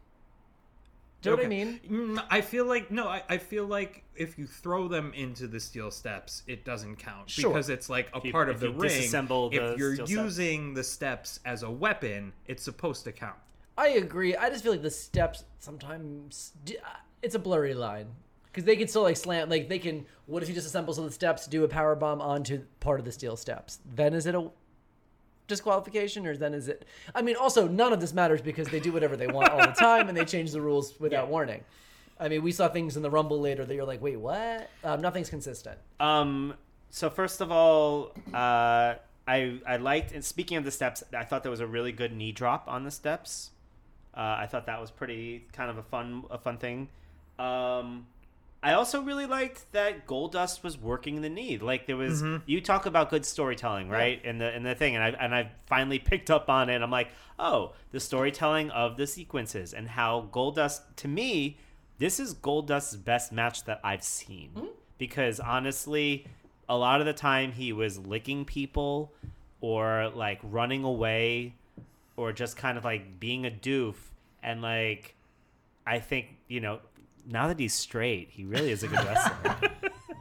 [1.24, 1.80] Do you know what I mean?
[1.90, 3.08] Mm, I feel like no.
[3.08, 7.30] I, I feel like if you throw them into the steel steps, it doesn't count
[7.30, 7.50] Sure.
[7.50, 8.90] because it's like a If you- part of if the you ring.
[8.90, 10.20] disassemble the if you're steel steps.
[10.22, 13.36] using the steps as a weapon, it's supposed to count.
[13.76, 14.36] I agree.
[14.36, 16.88] I just feel like the steps sometimes d- uh,
[17.22, 18.06] it's a blurry line
[18.44, 19.48] because they can still like slam.
[19.48, 20.06] Like they can.
[20.26, 23.00] What if you just assemble some of the steps, do a power bomb onto part
[23.00, 23.80] of the steel steps?
[23.94, 24.48] Then is it a
[25.46, 26.84] disqualification, or then is it?
[27.14, 29.66] I mean, also none of this matters because they do whatever they want all the
[29.78, 31.30] time and they change the rules without Yeah.
[31.30, 31.64] warning.
[32.18, 34.70] I mean, we saw things in the Rumble later that you're like, wait, what?
[34.84, 35.78] Um, nothing's consistent.
[36.00, 36.54] Um.
[36.90, 38.94] So first of all, uh,
[39.26, 40.12] I I liked.
[40.12, 42.84] And speaking of the steps, I thought there was a really good knee drop on
[42.84, 43.50] the steps.
[44.16, 46.88] Uh, I thought that was pretty kind of a fun a fun thing.
[47.38, 48.06] Um,
[48.64, 51.58] I also really liked that Goldust was working the knee.
[51.58, 52.38] Like there was mm-hmm.
[52.46, 54.24] you talk about good storytelling, right?
[54.24, 56.80] In the in the thing, and I and I finally picked up on it.
[56.80, 61.58] I'm like, oh, the storytelling of the sequences and how Goldust to me,
[61.98, 64.66] this is Goldust's best match that I've seen mm-hmm.
[64.96, 66.26] because honestly,
[66.66, 69.12] a lot of the time he was licking people
[69.60, 71.52] or like running away
[72.16, 73.96] or just kind of like being a doof
[74.42, 75.14] and like
[75.86, 76.78] I think you know
[77.26, 79.56] now that he's straight, he really is a good wrestler.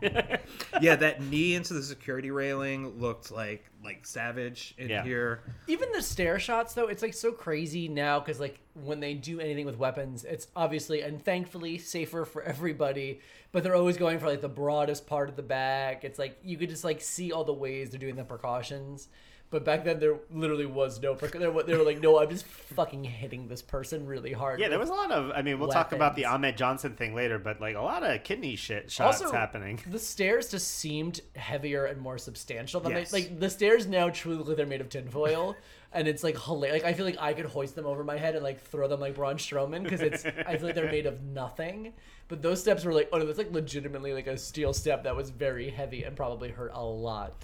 [0.82, 5.04] yeah, that knee into the security railing looked like like savage in Yeah.
[5.04, 5.42] here.
[5.68, 9.40] Even the stair shots, though, it's like so crazy now because like when they do
[9.40, 13.20] anything with weapons, it's obviously and thankfully safer for everybody.
[13.52, 16.04] But they're always going for like the broadest part of the back.
[16.04, 19.08] It's like you could just like see all the ways they're doing the precautions.
[19.54, 21.14] But back then there literally was no.
[21.14, 24.60] They, were, they were like, no, I'm just fucking hitting this person really hard.
[24.60, 25.30] yeah, there was a lot of.
[25.30, 28.24] I mean, we'll talk about the Ahmed Johnson thing later, but like a lot of
[28.24, 29.80] kidney shit shots also happening.
[29.86, 33.12] The stairs just seemed heavier and more substantial than Yes.
[33.12, 33.40] they like.
[33.40, 35.56] The stairs now truly look like they're made of tinfoil,
[35.94, 36.82] and it's like hilarious.
[36.82, 39.02] Like I feel like I could hoist them over my head and like throw them
[39.02, 40.26] like Braun Strowman because it's.
[40.26, 41.94] I feel like they're made of nothing.
[42.28, 45.16] But those steps were like, oh no, that's like legitimately like a steel step that
[45.16, 47.36] was very heavy and probably hurt a lot.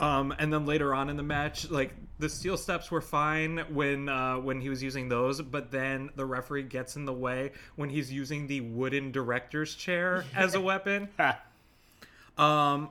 [0.00, 4.08] Um, and then later on in the match, like the steel steps were fine when
[4.08, 7.88] uh, when he was using those, but then the referee gets in the way when
[7.90, 11.08] he's using the wooden director's chair as a weapon.
[12.36, 12.90] Um,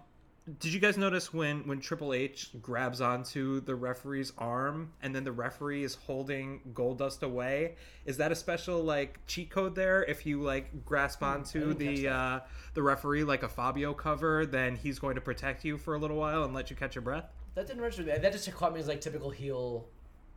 [0.60, 5.26] did you guys notice when when Triple H grabs onto the referee's arm and then
[5.26, 7.76] the referee is holding Goldust away?
[8.06, 10.04] Is that a special like cheat code there?
[10.04, 12.40] If you like grasp onto the uh,
[12.76, 16.18] the referee like a Fabio cover, then he's going to protect you for a little
[16.18, 17.26] while and let you catch your breath.
[17.56, 18.04] That didn't register.
[18.04, 19.86] That that just caught me as like typical heel,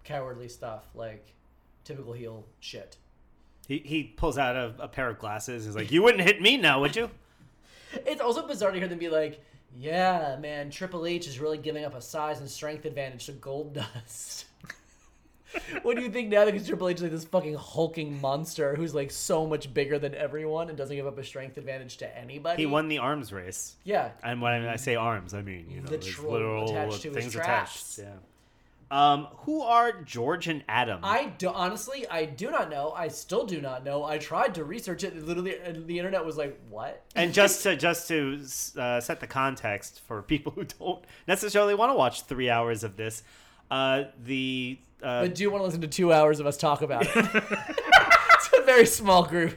[0.02, 0.86] cowardly stuff.
[0.92, 1.34] Like
[1.84, 2.96] typical heel shit.
[3.68, 5.66] he he pulls out a, a pair of glasses.
[5.66, 7.10] He's like, "You wouldn't hit me now, would you?"
[7.92, 9.44] It's also bizarre to hear them be like,
[9.78, 13.74] "Yeah, man, Triple H is really giving up a size and strength advantage to Gold
[14.04, 14.46] Dust."
[15.82, 16.44] what do you think now?
[16.44, 20.14] Because Triple H is like this fucking hulking monster who's like so much bigger than
[20.14, 22.62] everyone and doesn't give up a strength advantage to anybody.
[22.62, 23.74] He won the arms race.
[23.82, 24.10] Yeah.
[24.22, 27.32] And when I say arms, I mean you know Literal literal attached to his things
[27.32, 27.98] traps.
[27.98, 28.08] attached.
[28.12, 28.18] Yeah.
[28.90, 31.00] Um, who are George and Adam?
[31.04, 32.90] I do, honestly, I do not know.
[32.90, 34.02] I still do not know.
[34.02, 35.16] I tried to research it.
[35.24, 38.40] Literally, and the internet was like, "What?" and just to just to
[38.80, 42.96] uh, set the context for people who don't necessarily want to watch three hours of
[42.96, 43.22] this,
[43.70, 46.82] uh, the uh, But do you want to listen to two hours of us talk
[46.82, 47.10] about it?
[47.14, 49.56] it's a very small group.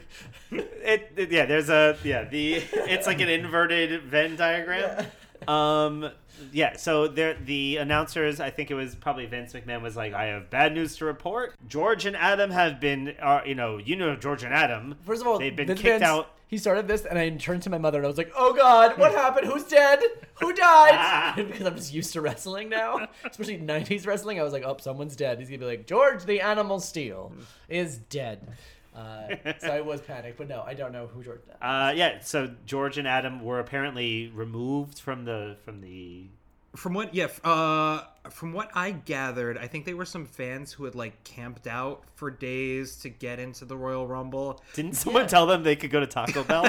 [0.51, 5.07] it, it- yeah there's a yeah the it's like an inverted venn diagram
[5.47, 6.11] um
[6.51, 10.25] yeah so there the announcers i think it was probably vince mcmahon was like i
[10.25, 14.15] have bad news to report george and adam have been uh, you know you know
[14.15, 17.05] george and adam First of all, they've been Vince kicked Vance, out He started this,
[17.05, 19.47] and I turned to my mother, and I was like, "Oh God, what happened?
[19.47, 19.99] Who's dead?
[20.35, 24.39] Who died?" because I'm just used to wrestling now, especially '90s wrestling.
[24.39, 27.31] I was like, "Oh, someone's dead." He's gonna be like, "George the Animal Steele
[27.69, 28.51] is dead."
[28.95, 31.41] Uh, so I was panicked, but no, I don't know who George.
[31.61, 36.27] uh yeah so george and adam were apparently removed from the from the
[36.75, 38.01] From what, yeah, uh,
[38.31, 42.03] from what I gathered, I think they were some fans who had like camped out
[42.15, 44.59] for days to get into the Royal Rumble.
[44.73, 46.65] didn't someone tell them they could go to taco bell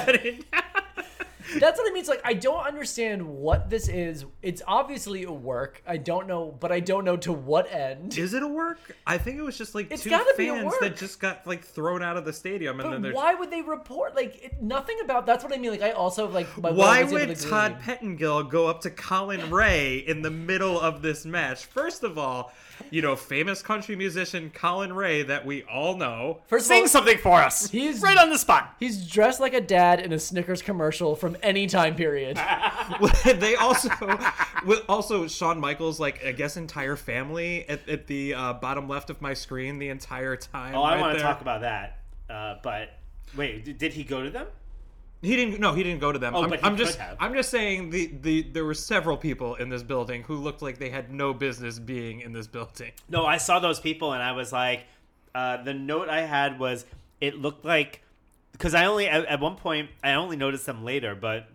[1.59, 2.00] That's what I mean.
[2.00, 4.24] It's like I don't understand what this is.
[4.42, 5.83] It's obviously a work.
[5.87, 8.16] I don't know, but I don't know to what end.
[8.18, 8.78] Is it a work?
[9.07, 10.80] I think it was just like It's two gotta be a fans work.
[10.80, 13.50] that just got like thrown out of the stadium, and then But there's why would
[13.50, 15.26] they report like it, nothing about?
[15.26, 15.70] That's what I mean.
[15.70, 16.46] Like I also like.
[16.59, 17.83] My Why was able would to Todd glean.
[17.83, 21.64] Pettengill go up to Collin Raye in the middle of this match?
[21.66, 22.52] First of all,
[22.90, 26.40] you know, famous country musician Collin Raye that we all know.
[26.46, 29.54] First of sing all, something for us He's- right on the spot He's dressed like
[29.54, 32.36] a dad in a Snickers commercial from any time period.
[33.24, 33.88] they also,
[34.66, 39.10] with also Shawn Michaels, like I guess entire family at, at the uh, bottom left
[39.10, 40.74] of my screen the entire time.
[40.74, 41.98] oh i right want to talk about that
[42.30, 42.90] uh but
[43.36, 44.46] wait did, did he go to them
[45.22, 45.58] He didn't.
[45.58, 46.34] No, he didn't go to them.
[46.34, 46.98] Oh, I'm, but he I'm could just.
[46.98, 47.16] have.
[47.18, 50.76] I'm just saying the, the there were several people in this building who looked like
[50.78, 52.92] they had no business being in this building.
[53.08, 54.84] No, I saw those people and I was like,
[55.34, 56.84] uh, the note I had was
[57.22, 58.02] it looked like
[58.54, 61.48] because I only at, at one point I only noticed them later, but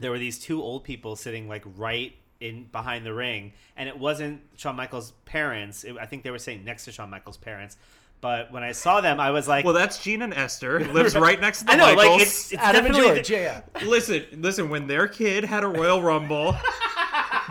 [0.00, 3.98] there were these two old people sitting like right in behind the ring, and it
[3.98, 5.84] wasn't Shawn Michaels' parents.
[5.84, 7.76] It, I think they were sitting next to Shawn Michaels' parents.
[8.20, 10.80] But when I saw them, I was like, Well, that's Gene and Esther.
[10.80, 12.06] Lives right next to the I know, Michaels.
[12.06, 13.86] like it's, it's Adam and definitely George, yeah, yeah.
[13.86, 14.68] listen, listen.
[14.70, 16.56] When their kid had a Royal Rumble,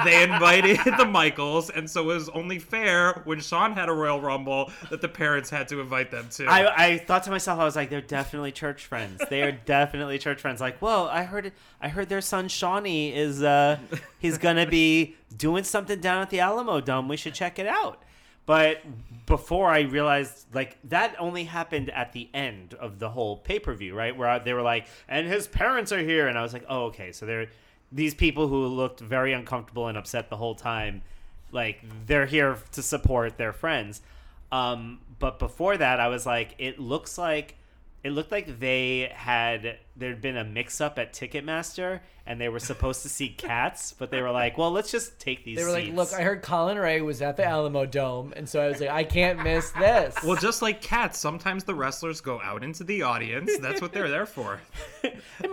[0.03, 4.21] they invited the Michaels, and so it was only fair when Shawn had a Royal
[4.21, 6.47] Rumble that the parents had to invite them too.
[6.47, 9.21] I, I thought to myself, I was like, they're definitely church friends.
[9.29, 10.62] They are definitely church friends.
[10.62, 13.77] Like, well, I heard, I heard their son Shawnee is, uh,
[14.19, 17.07] he's gonna be doing something down at the Alamo Dome.
[17.07, 18.03] We should check it out.
[18.47, 18.81] But
[19.25, 23.73] before I realized, like, that only happened at the end of the whole pay per
[23.73, 24.15] view, right?
[24.15, 27.12] Where they were like, and his parents are here, and I was like, oh, okay,
[27.12, 27.47] so they're
[27.91, 31.02] these people who looked very uncomfortable and upset the whole time
[31.52, 34.02] like they're here to support their friends.
[34.52, 37.56] Um but before that i was like it looks like
[38.08, 42.60] it looked like they had there'd been a mix up at ticketmaster and they were
[42.60, 45.72] supposed to see cats but they were like well let's just take these They were
[45.72, 48.80] like, "Look, I heard Collin Raye was at the Alamo Dome, and so I was
[48.80, 52.84] like, I can't miss this." well, just like cats, sometimes the wrestlers go out into
[52.84, 53.52] the audience.
[53.60, 54.62] That's what they're there for.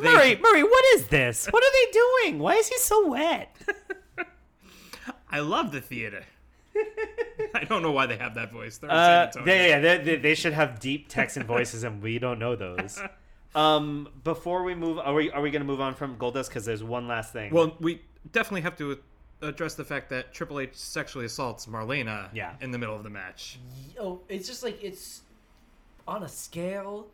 [0.00, 3.54] murray murray what is this what are they doing why is he so wet
[5.30, 6.24] I love the theater.
[7.54, 8.78] I don't know why they have that voice.
[8.78, 9.44] They're Uh, San Antonio.
[9.46, 13.00] they, yeah, they, they, they should have deep Texan voices, and we don't know those.
[13.56, 16.48] Um, before we move, are we are we gonna move on from Goldust?
[16.48, 17.52] Because there's one last thing.
[17.54, 18.98] Well, we definitely have to
[19.42, 22.54] address the fact that Triple H sexually assaults Marlena Yeah.
[22.60, 23.60] in the middle of the match.
[24.00, 25.22] oh, it's just like it's
[26.08, 27.06] on a scale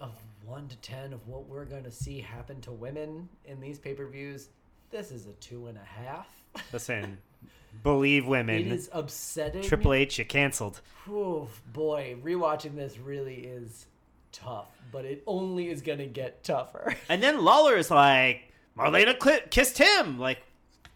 [0.00, 0.14] of
[0.46, 3.92] one to ten of what we're going to see happen to women in these pay
[3.92, 4.48] per views.
[4.90, 6.28] This is a two and a half.
[6.72, 7.18] listen,
[7.82, 8.56] believe women.
[8.56, 9.62] It is upsetting.
[9.62, 10.80] Triple H, you canceled.
[11.04, 13.86] Whew, boy, rewatching this really is
[14.32, 16.94] tough, but it only is going to get tougher.
[17.08, 20.38] And then Lawler is like, Marlena cli kissed him, like,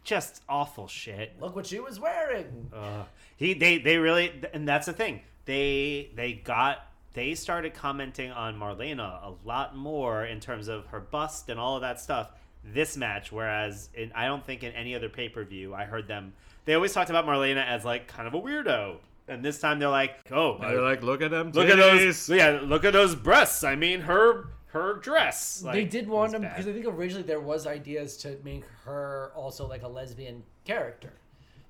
[0.04, 1.34] just awful shit.
[1.40, 2.70] Look what she was wearing.
[2.72, 3.04] Uh,
[3.36, 8.58] he they they really and that's the thing they they got they started commenting on
[8.58, 12.30] Marlena a lot more in terms of her bust and all of that stuff
[12.64, 16.06] this match whereas in, I don't think in any other pay per view I heard
[16.08, 16.32] them
[16.64, 18.96] they always talked about Marlena as like kind of a weirdo
[19.28, 21.52] and this time they're like oh They're like, look at them.
[21.52, 26.06] look at those yeah look at those breasts I mean her her dress they did
[26.08, 29.88] want them because I think originally there was ideas to make her also like a
[29.88, 31.14] lesbian character.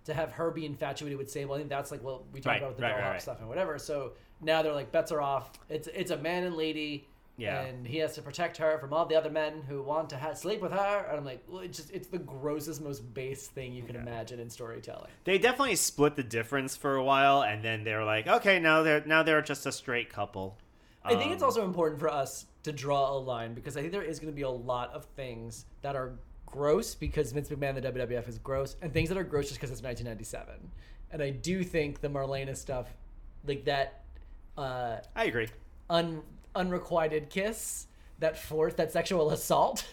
[0.06, 1.54] to have her be infatuated with Sable.
[1.54, 3.22] I think that's like what we talked Right, about with the right, dollhop right, right.
[3.22, 3.78] stuff and whatever.
[3.78, 5.50] So now they're like bets are off.
[5.68, 7.06] It's it's a man and lady.
[7.38, 7.62] Yeah.
[7.62, 10.34] And he has to protect her from all the other men who want to ha-
[10.34, 11.06] sleep with her.
[11.08, 14.40] And I'm like, well, it's just it's the grossest, most base thing you can imagine
[14.40, 15.10] in storytelling.
[15.24, 19.04] They definitely split the difference for a while, and then they're like, okay, now they're
[19.06, 20.58] now they're just a straight couple.
[21.04, 23.92] I think it's Um, also important for us to draw a line because I think
[23.92, 26.12] there is going to be a lot of things that are
[26.44, 29.70] gross because Vince McMahon, the WWF, is gross, and things that are gross just because
[29.70, 30.70] it's 1997.
[31.12, 32.88] And I do think the Marlena stuff,
[33.46, 34.02] like that
[34.58, 35.48] uh, I agree.
[35.88, 36.20] un
[36.58, 37.86] unrequited kiss,
[38.18, 39.86] that fourth, that sexual assault,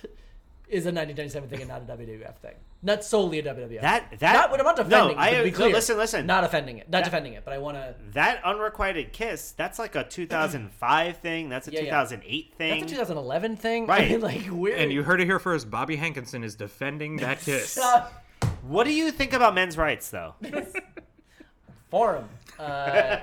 [0.67, 2.56] is a 1997 thing and not a WWF thing.
[2.82, 3.82] Not solely a WWF.
[3.82, 4.19] That- thing.
[4.19, 4.99] that- not, I'm not defending.
[4.99, 6.25] no, it, I- to be no, listen, listen.
[6.25, 6.88] Not offending it.
[6.89, 7.95] Not That- defending it, but I want to.
[8.13, 11.49] That unrequited kiss, that's like a 2005 thing.
[11.49, 11.86] That's a Yeah, yeah.
[11.86, 12.80] 2008 thing.
[12.82, 13.84] That's a 2011 thing.
[13.84, 14.12] I Right.
[14.12, 15.69] mean, like we're And you heard it here first.
[15.71, 17.80] Bobby Hankinson is defending that kiss.
[18.63, 20.34] What do you think about men's rights, though?
[21.89, 22.28] Forum.
[22.60, 23.17] Uh,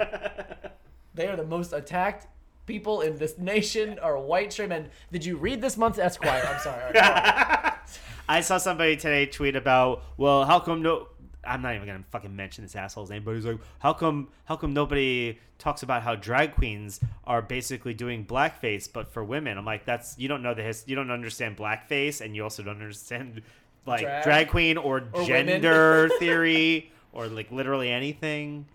[1.14, 2.26] they are the most attacked
[2.66, 4.88] people in this nation are white straight men.
[5.10, 6.42] Did you read this month's Esquire?
[6.46, 6.92] I'm sorry.
[8.28, 11.08] I saw somebody today tweet about, well, how come no?
[11.44, 14.54] I'm not even gonna fucking mention this asshole's name, but he's like, how come, how
[14.54, 19.58] come nobody talks about how drag queens are basically doing blackface, but for women?
[19.58, 22.62] I'm like, that's you don't know the his, you don't understand blackface, and you also
[22.62, 23.42] don't understand
[23.86, 24.22] like Drag?
[24.22, 28.66] drag, queen or, Or gender theory or like literally anything.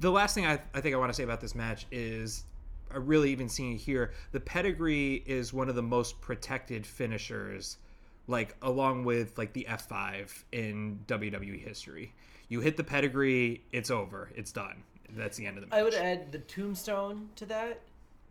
[0.00, 2.55] The last thing I, I think I want to say about this match is I
[3.00, 4.12] really even seeing it here.
[4.32, 7.78] The pedigree is one of the most protected finishers,
[8.26, 12.14] like along with like the F5 in WWE history.
[12.48, 14.82] You hit the pedigree, it's over, it's done.
[15.16, 15.78] That's the end of the match.
[15.78, 17.80] I would add the tombstone to that,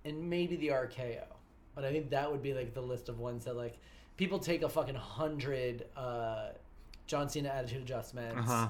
[0.03, 1.23] and maybe the RKO.
[1.73, 3.77] But I think that would be like the list of ones that like
[4.17, 6.49] people take a fucking hundred uh,
[7.07, 8.37] John Cena attitude adjustments.
[8.39, 8.67] Uh-huh.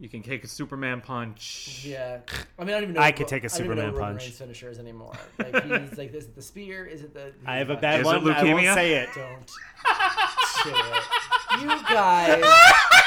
[0.00, 1.84] You can take a Superman punch.
[1.86, 2.18] Yeah,
[2.58, 3.00] I mean, I don't even know.
[3.00, 4.22] I could take a I don't even know Superman punch.
[4.22, 5.16] Reigns finisher anymore.
[5.38, 6.84] Like he's like, is it the spear?
[6.84, 7.32] Is it the?
[7.46, 8.30] I have a uh, bad Is it one.
[8.30, 9.08] I won't say it.
[9.14, 9.50] Don't.
[10.62, 10.74] Shit.
[11.60, 12.42] You guys,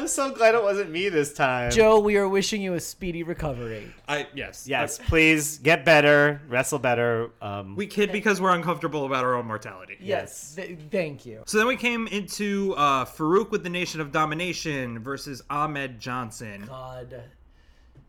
[0.00, 1.70] I'm so glad it wasn't me this time.
[1.70, 3.92] Joe, we are wishing you a speedy recovery.
[4.08, 4.66] I yes.
[4.66, 7.28] Yes, please get better, wrestle better.
[7.42, 9.98] Um, We kid because we're uncomfortable about our own mortality.
[10.00, 11.42] Yes, th- thank you.
[11.44, 16.64] So then we came into uh, Farouk with the Nation of Domination versus Ahmed Johnson.
[16.66, 17.22] God,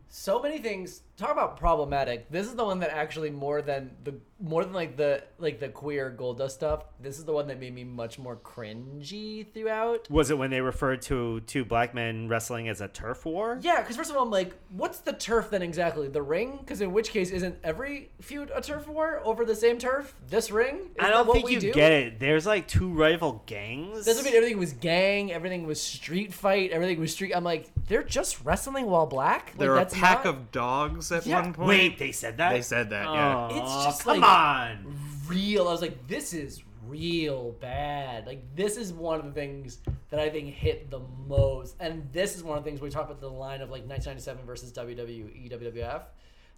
[0.08, 1.02] so many things.
[1.22, 2.28] Talk about problematic.
[2.30, 5.68] This is the one that actually more than the more than like the like the
[5.68, 6.84] queer Goldust stuff.
[7.00, 10.10] This is the one that made me much more cringy throughout.
[10.10, 13.60] was it when they referred to two black men wrestling as a turf war?
[13.62, 16.08] Yeah, because first of all, I'm like, what's the turf then exactly?
[16.08, 16.56] The ring?
[16.58, 20.16] Because in which case, isn't every feud a turf war over the same turf?
[20.28, 20.74] This ring?
[20.76, 21.72] Isn't I don't think you do?
[21.72, 22.18] get it.
[22.18, 24.06] There's like two rival gangs.
[24.06, 27.32] Doesn't mean everything was gang, everything was street fight, everything was street.
[27.32, 29.50] I'm like, they're just wrestling while black.
[29.50, 31.42] Like, They're a pack not of dogs at Yeah.
[31.42, 31.68] one point.
[31.68, 32.50] Wait, they said that.
[32.52, 33.48] They said that, yeah.
[33.50, 34.98] Oh, It's just come like- on.
[35.26, 35.68] real.
[35.68, 38.26] I was like, this is real bad.
[38.26, 39.78] Like this is one of the things
[40.10, 43.06] that I think hit the most, and this is one of the things we talk
[43.06, 46.02] about the line of like 1997 versus WWE WWF.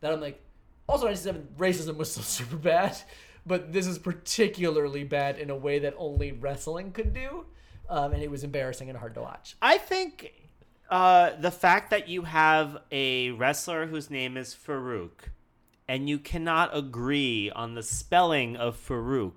[0.00, 0.40] That I'm like,
[0.88, 2.96] also 97 racism was still super bad,
[3.46, 7.44] but this is particularly bad in a way that only wrestling could do,
[7.88, 9.56] um, and it was embarrassing and hard to watch.
[9.62, 10.32] I think
[10.90, 15.30] uh, the fact that you have a wrestler whose name is Farouk
[15.88, 19.32] and you cannot agree on the spelling of Farouk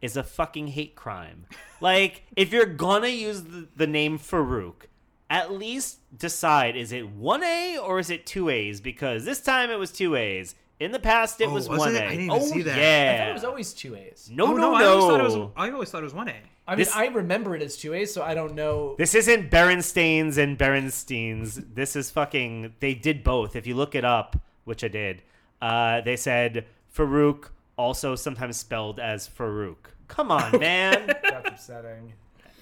[0.00, 1.46] is a fucking hate crime.
[1.80, 4.86] Like, if you're gonna use the, the name Farouk,
[5.30, 8.80] at least decide is it one A or is it two A's?
[8.80, 10.54] Because this time it was two A's.
[10.80, 12.02] In the past, it Oh, was was one it?
[12.02, 12.04] A.
[12.04, 12.78] I didn't even oh see that.
[12.78, 13.14] yeah.
[13.14, 14.28] I thought it was always two A's.
[14.32, 14.74] no, oh, no, no.
[14.74, 15.50] I always thought it was.
[15.56, 16.34] I always thought it was one A.
[16.68, 18.94] I mean, This- I remember it as two A's, so I don't know.
[18.98, 21.74] This isn't Berenstains and Berensteins.
[21.74, 22.74] This is fucking.
[22.80, 23.56] They did both.
[23.56, 25.22] If you look it up, which I did,
[25.60, 29.76] uh, they said Farouk, also sometimes spelled as Farouk.
[30.08, 31.06] Come on, man.
[31.22, 32.12] That's upsetting.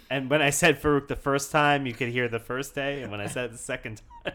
[0.08, 3.10] and when I said Farouk the first time, you could hear the first day, and
[3.10, 4.34] when I said it the second time,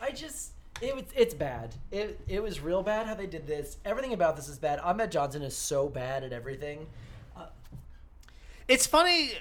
[0.00, 1.74] I just it was it's bad.
[1.90, 3.76] It it was real bad how they did this.
[3.84, 4.78] Everything about this is bad.
[4.80, 6.86] Ahmed Johnson is so bad at everything.
[8.68, 9.32] it's funny.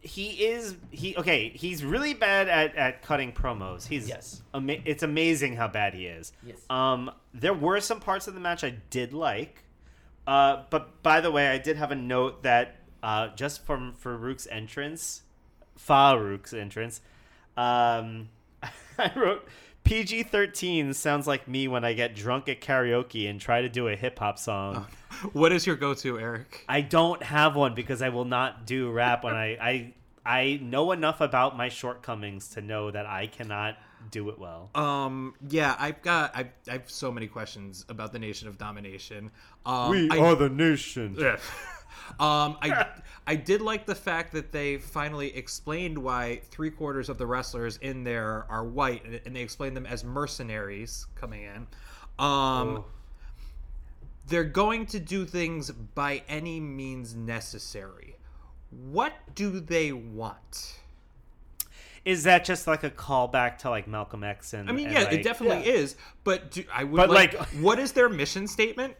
[0.00, 1.50] He is he okay.
[1.50, 3.86] He's really bad at, at cutting promos.
[3.86, 4.42] He's Yes.
[4.52, 6.32] Ama- it's amazing how bad he is.
[6.44, 6.58] Yes.
[6.68, 9.62] Um, there were some parts of the match I did like,
[10.26, 14.48] uh, but by the way, I did have a note that uh, just from Farouk's
[14.50, 15.22] entrance,
[15.76, 17.00] Farouk's entrance,
[17.56, 18.28] um,
[18.98, 19.46] I wrote
[19.84, 23.88] PG thirteen sounds like me when I get drunk at karaoke and try to do
[23.88, 24.86] a hip hop song.
[25.34, 26.64] What is your go-to, Eric?
[26.68, 30.90] I don't have one because I will not do rap when I I I know
[30.92, 33.76] enough about my shortcomings to know that I cannot
[34.10, 34.70] do it well.
[34.74, 39.30] Um, yeah, I've got I've, I have so many questions about the Nation of Domination.
[39.66, 41.16] Um, we I, are the nation.
[41.20, 41.38] Ugh.
[42.20, 42.86] Um, I
[43.26, 47.76] I did like the fact that they finally explained why three quarters of the wrestlers
[47.78, 51.66] in there are white, and- and they explained them as mercenaries coming in.
[52.18, 52.26] Um,
[52.78, 52.84] Oh.
[54.28, 58.16] they're going to do things by any means necessary.
[58.70, 60.78] What do they want?
[62.04, 64.68] Is that just like a callback to like Malcolm X and?
[64.68, 65.76] I mean, and, yeah, like- it definitely yeah.
[65.78, 65.96] is.
[66.24, 68.94] But do, I would But, like, like- what is their mission statement?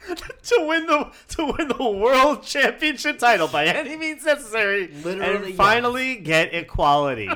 [0.42, 5.46] to win the to win the world championship title by any means necessary, Literally, and
[5.48, 5.56] yes.
[5.56, 7.30] finally get equality.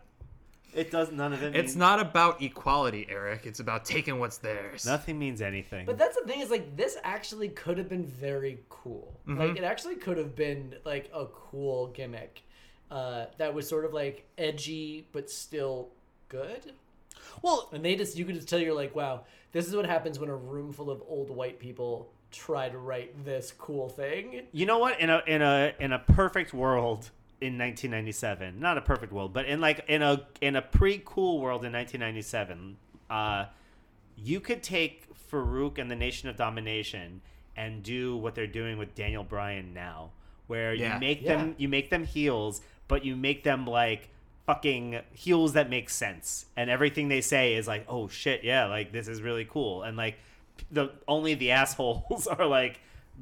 [0.74, 1.54] it does none of it.
[1.54, 3.44] It's means- not about equality, Eric.
[3.44, 4.86] It's about taking what's theirs.
[4.86, 5.86] Nothing means anything.
[5.86, 9.14] But that's the thing is like this actually could have been very cool.
[9.26, 12.42] Like it actually could have been like a cool gimmick
[12.90, 15.88] uh, that was sort of like edgy but still
[16.30, 16.72] good.
[17.42, 20.18] well, And they just you could just tell you're like, wow, this is what happens
[20.18, 24.42] when a room full of old white people try to write this cool thing.
[24.52, 25.00] you know what?
[25.00, 29.46] In a in a in a perfect world in 1997, not a perfect world, but
[29.46, 32.76] in like in a in a pre-cool world in 1997,
[33.10, 33.46] uh,
[34.16, 37.20] you could take Farouk and the Nation of Domination
[37.56, 40.10] and do what they're doing with Daniel Bryan now,
[40.46, 40.94] where Yeah.
[40.94, 41.36] you make Yeah.
[41.36, 44.10] them you make them heels, but you make them like
[44.48, 48.92] fucking heels that make sense, and everything they say is like, oh shit, yeah, like
[48.92, 50.16] this is really cool, and like
[50.72, 52.80] the only the assholes are like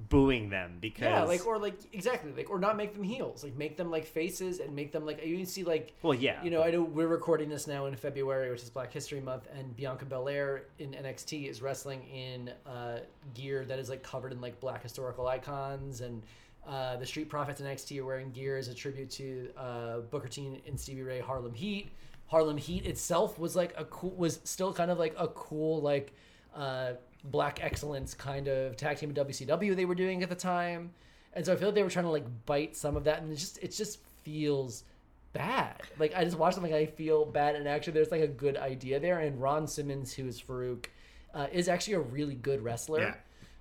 [0.08, 3.56] booing them because Yeah, like or like exactly like or not make them heels, like
[3.56, 6.44] make them like faces and make them like you can see like well yeah.
[6.44, 9.48] you know I know we're recording this now in February, which is Black History Month,
[9.52, 13.00] and Bianca Belair in NXT is wrestling in uh,
[13.34, 16.22] gear that is like covered in like black historical icons, and
[16.66, 20.28] uh, the Street Profits and NXT are wearing gear as a tribute to uh, Booker
[20.28, 21.90] T and Stevie Ray Harlem Heat.
[22.26, 26.12] Harlem Heat itself was like a cool was still kind of like a cool like
[26.54, 26.94] uh,
[27.24, 30.90] black excellence kind of tag team in WCW they were doing at the time,
[31.34, 33.32] and so I feel like they were trying to like bite some of that, and
[33.32, 34.84] it just it just feels
[35.32, 35.82] bad.
[35.98, 38.98] Like I just watched something, I feel bad, and actually there's like a good idea
[38.98, 39.20] there.
[39.20, 40.86] And Ron Simmons, who is Farouk,
[41.34, 43.00] uh, is actually a really good wrestler.
[43.00, 43.14] Yeah.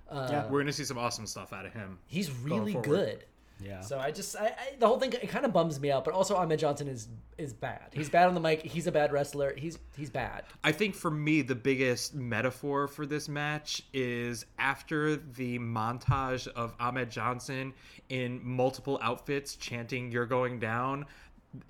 [0.08, 0.46] Uh, Yeah.
[0.48, 1.98] We're gonna see some awesome stuff out of him.
[2.06, 3.24] He's really good.
[3.60, 6.04] yeah So I just I, I the whole thing it kind of bums me out,
[6.04, 7.88] but also Ahmed Johnson is is bad.
[7.92, 8.62] He's bad on the mic.
[8.62, 9.54] He's a bad wrestler.
[9.56, 10.44] He's he's bad.
[10.62, 16.74] I think for me, the biggest metaphor for this match is after the montage of
[16.78, 17.72] Ahmed Johnson
[18.10, 21.06] in multiple outfits chanting "You're going down."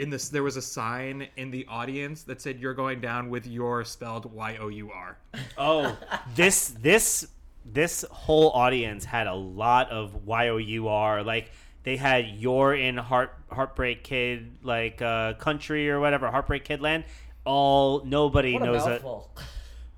[0.01, 3.47] In this, there was a sign in the audience that said "You're going down" with
[3.47, 5.16] "Your" spelled Y O U R.
[5.57, 5.97] Oh,
[6.34, 7.28] this this
[7.72, 11.22] this whole audience had a lot of YOUR.
[11.22, 11.50] Like
[11.82, 17.04] they had "You're in Heart Heartbreak Kid" like uh, country or whatever, Heartbreak Kid land.
[17.44, 19.02] All nobody What knows it.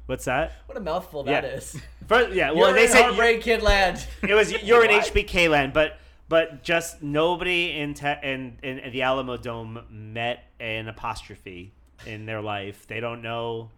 [0.07, 0.53] What's that?
[0.67, 1.51] What a mouthful that Yeah.
[1.51, 1.77] is.
[2.07, 4.07] First, yeah, well You're they in said Heartbreak Kid Land.
[4.23, 5.99] it was you're in HBK land, but
[6.31, 11.73] but just nobody in, te- in in the Alamo Dome met an apostrophe
[12.07, 12.87] in their life.
[12.87, 13.71] They don't know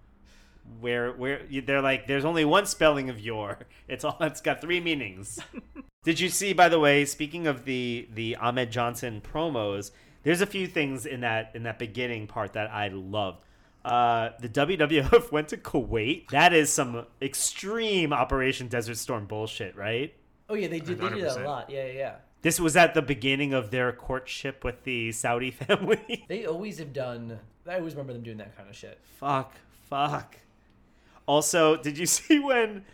[0.81, 2.07] where where they're like.
[2.07, 3.59] There's only one spelling of your.
[3.89, 4.17] It's all.
[4.21, 5.41] It's got three meanings.
[6.05, 7.05] Did you see, by the way?
[7.05, 9.91] Speaking of the the Ahmed Johnson promos,
[10.23, 13.45] there's a few things in that in that beginning part that I loved.
[13.85, 16.29] Uh, the WWF went to Kuwait.
[16.31, 20.15] That is some extreme Operation Desert Storm bullshit, right?
[20.49, 20.99] Oh yeah, they did.
[20.99, 21.71] They did that a lot.
[21.71, 22.15] Yeah, yeah, yeah.
[22.43, 26.25] This was at the beginning of their courtship with the Saudi family.
[26.29, 27.39] They always have done.
[27.67, 28.99] I always remember them doing that kind of shit.
[29.19, 29.55] fuck,
[29.89, 30.37] fuck.
[31.31, 32.85] Also, did you see when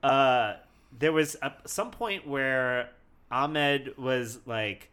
[0.00, 0.54] uh
[0.96, 2.90] there was a, some point where
[3.28, 4.90] Ahmed was like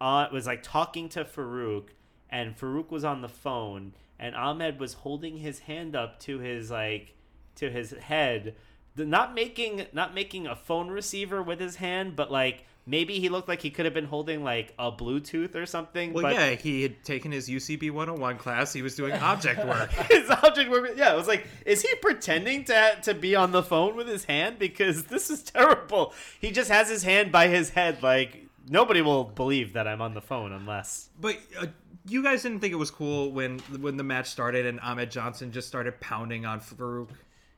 [0.00, 1.90] uh, was like talking to Farouk
[2.28, 6.72] and Farouk was on the phone and Ahmed was holding his hand up to his
[6.72, 7.14] like
[7.54, 8.56] to his head
[8.96, 13.48] not making not making a phone receiver with his hand but like maybe he looked
[13.48, 16.82] like he could have been holding like a bluetooth or something Well, but yeah, he
[16.82, 18.72] had taken his UCB 101 class.
[18.72, 19.90] He was doing object work.
[20.10, 20.90] his object work.
[20.96, 24.24] Yeah, it was like, is he pretending to to be on the phone with his
[24.24, 24.58] hand?
[24.58, 26.12] Because this is terrible.
[26.40, 28.02] He just has his hand by his head.
[28.02, 31.08] Like nobody will believe that I'm on the phone unless.
[31.20, 31.66] But uh,
[32.06, 35.52] you guys didn't think it was cool when when the match started and Ahmed Johnson
[35.52, 37.10] just started pounding on Farouk.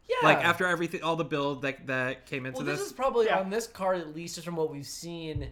[0.08, 0.16] Yeah.
[0.22, 2.78] Like after everything, all the build that that came into Well, this.
[2.80, 3.40] this is probably Yeah.
[3.40, 5.50] on this card, at least just from what we've seen,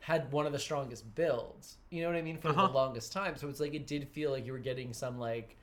[0.00, 1.76] had one of the strongest builds.
[1.90, 2.66] You know what I mean for Uh-huh.
[2.66, 3.36] the longest time.
[3.36, 5.56] So it's like it did feel like you were getting some like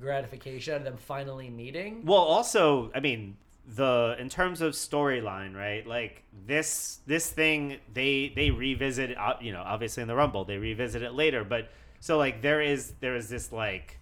[0.00, 2.04] gratification out of them finally meeting.
[2.04, 5.86] Well, also, I mean, the in terms of storyline, right?
[5.86, 10.58] Like this this thing they they revisit uh, you know, obviously in the Rumble, they
[10.58, 11.70] revisit it later, but
[12.00, 13.98] so like there is there is this like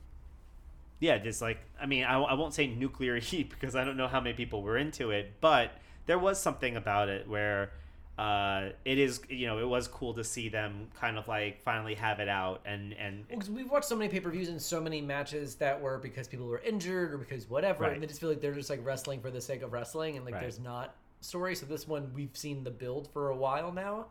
[1.05, 4.09] yeah, this like I mean, I, I won't say nuclear heat because I don't know
[4.09, 5.73] how many people were into it, but
[6.07, 7.73] there was something about it where
[8.17, 11.95] uh, it is you know it was cool to see them kind of like finally
[11.95, 14.81] have it out and and Because we've watched so many pay per views and so
[14.81, 17.93] many matches that were because people were injured or because whatever, Right.
[17.93, 20.25] and they just feel like they're just like wrestling for the sake of wrestling, and
[20.25, 20.41] like Right.
[20.41, 21.55] there's not story.
[21.55, 24.07] So this one we've seen the build for a while now,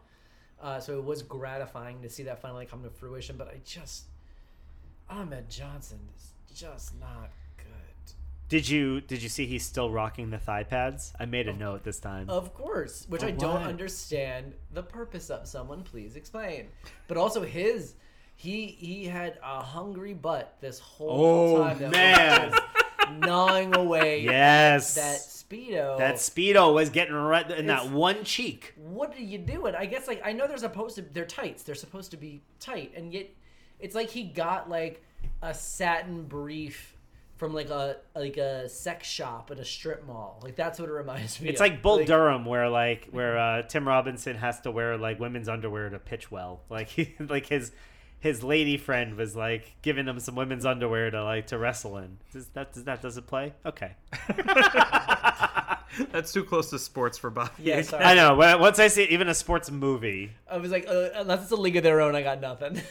[0.62, 3.36] uh, so it was gratifying to see that finally come to fruition.
[3.36, 4.06] But I just
[5.10, 7.66] Ahmed Johnson is just not good.
[8.50, 11.14] Did you did you see he's still rocking the thigh pads?
[11.20, 12.30] I made a note this time.
[12.30, 15.48] Of course, which For I don't understand the purpose of.
[15.48, 16.68] Someone please explain.
[17.08, 17.96] But also his,
[18.36, 21.80] he he had a hungry butt this whole Oh, time.
[21.80, 23.20] that man.
[23.20, 25.98] gnawing away yes, that speedo.
[25.98, 28.74] that speedo was getting right in that one cheek.
[28.78, 29.76] what are you doing?
[29.76, 31.64] I guess like I know they're supposed to they're tights.
[31.64, 33.30] They're supposed to be tight, and yet
[33.84, 35.04] it's like he got like
[35.42, 36.96] a satin brief
[37.36, 40.40] from like a like a sex shop at a strip mall.
[40.42, 41.50] Like that's what it reminds me.
[41.50, 41.54] Of.
[41.54, 41.68] It's of.
[41.68, 45.90] like Bull Durham, where like where uh, Tim Robinson has to wear like women's underwear
[45.90, 46.62] to pitch well.
[46.70, 47.72] Like he like his
[48.20, 52.18] his lady friend was like giving him some women's underwear to like to wrestle in.
[52.32, 53.54] Does that does that does it play?
[53.66, 53.92] Okay.
[56.12, 57.52] That's too close to sports for Bobby.
[57.60, 58.04] Yeah, sorry.
[58.04, 58.36] I know.
[58.36, 61.76] Once I see even a sports movie, I was like, uh, unless it's a league
[61.76, 62.82] of their own, I got nothing.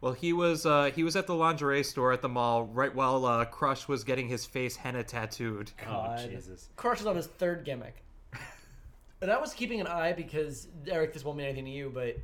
[0.00, 3.24] Well, he was uh, he was at the lingerie store at the mall right while
[3.24, 5.72] uh, Crush was getting his face henna tattooed.
[5.88, 6.68] oh Jesus.
[6.76, 8.02] Crush is on his third gimmick.
[9.22, 12.18] And I was keeping an eye because Eric, this won't mean anything to you, but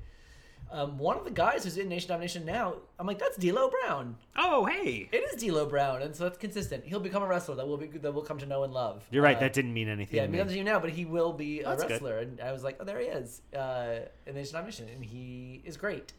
[0.71, 4.15] um, one of the guys who's in Nation Domination now, I'm like, that's D'Lo Brown.
[4.37, 5.09] Oh, hey!
[5.11, 6.85] It is D'Lo Brown, and so that's consistent.
[6.85, 9.07] He'll become a wrestler that will be that will come to know and love.
[9.11, 9.39] You're right.
[9.39, 10.17] Uh, that didn't mean anything.
[10.17, 10.39] yeah, to it me.
[10.39, 11.91] means to you now, but he will be a That's good.
[11.93, 12.19] wrestler.
[12.19, 15.79] And I was like, oh, there he is uh, in Nation Domination, and he is
[15.79, 16.13] great.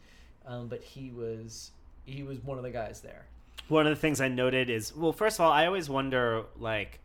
[0.46, 1.70] Um, but he was
[2.04, 3.26] he was one of the guys there.
[3.68, 7.00] one of the things I noted is well, first of all, I always wonder like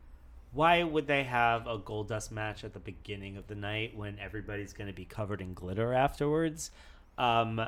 [0.52, 4.74] why would they have a Goldust match at the beginning of the night when everybody's
[4.74, 6.72] going to be covered in glitter afterwards?
[7.18, 7.62] Um,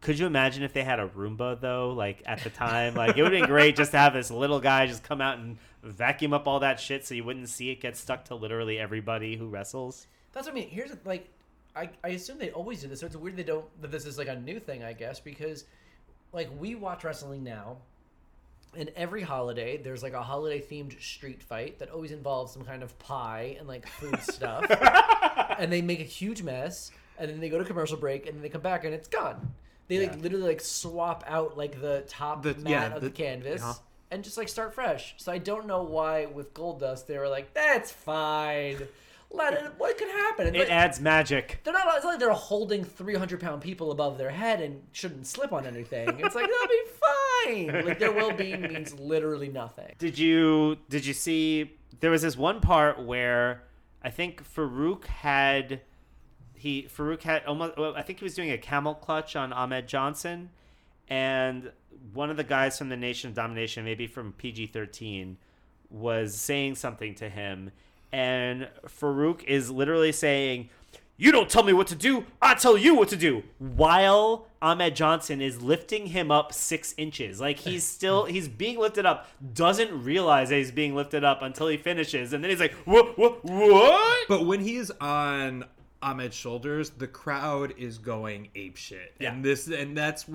[0.00, 2.94] could you imagine if they had a Roomba though, like at the time?
[2.94, 5.38] Like it would have been great just to have this little guy just come out
[5.38, 8.78] and vacuum up all that shit so you wouldn't see it get stuck to literally
[8.78, 10.06] everybody who wrestles.
[10.32, 10.68] That's what I mean.
[10.68, 11.28] Here's like,
[11.76, 14.16] I, I assume they always do this, so it's weird they don't that this is
[14.18, 15.64] like a new thing, I guess, because
[16.32, 17.78] like we watch wrestling now,
[18.76, 22.82] and every holiday there's like a holiday themed street fight that always involves some kind
[22.82, 24.64] of pie and like food stuff,
[25.58, 28.42] and they make a huge mess, and then they go to commercial break, and then
[28.42, 29.52] they come back and it's gone.
[29.88, 33.14] They like literally like swap out like the top The- mat yeah, of the, the-
[33.14, 33.62] canvas.
[33.62, 33.74] uh-huh.
[34.10, 35.14] And just like start fresh.
[35.16, 38.86] So I don't know why with Goldust they were like, that's fine.
[39.34, 39.72] Let it.
[39.78, 40.46] What could happen?
[40.46, 41.60] And It like- adds magic.
[41.64, 41.86] they're not.
[41.96, 45.52] It's not like they're holding three hundred pound people above their head and shouldn't slip
[45.52, 46.08] on anything.
[46.20, 47.84] It's like they'll be fine.
[47.86, 49.92] Like their well being means literally nothing.
[49.98, 53.64] Did you did you see there was this one part where
[54.02, 55.80] I think Farouk had
[56.54, 59.88] he Farouk had almost well, I think he was doing a camel clutch on Ahmed
[59.88, 60.50] Johnson
[61.08, 61.72] and
[62.12, 65.38] one of the guys from the Nation of Domination, maybe from PG thirteen,
[65.90, 67.70] was saying something to him
[68.14, 70.68] and Farouk is literally saying
[71.16, 72.24] you don't tell me what to do.
[72.40, 73.42] I tell you what to do.
[73.58, 79.04] While Ahmed Johnson is lifting him up six inches, like he's still he's being lifted
[79.04, 82.74] up, doesn't realize that he's being lifted up until he finishes, and then he's like,
[82.84, 83.18] "What?
[83.18, 83.44] What?
[83.44, 85.64] What?" But when he's on
[86.00, 89.14] Ahmed's shoulders, the crowd is going ape shit.
[89.18, 89.32] Yeah.
[89.32, 90.26] And this and that's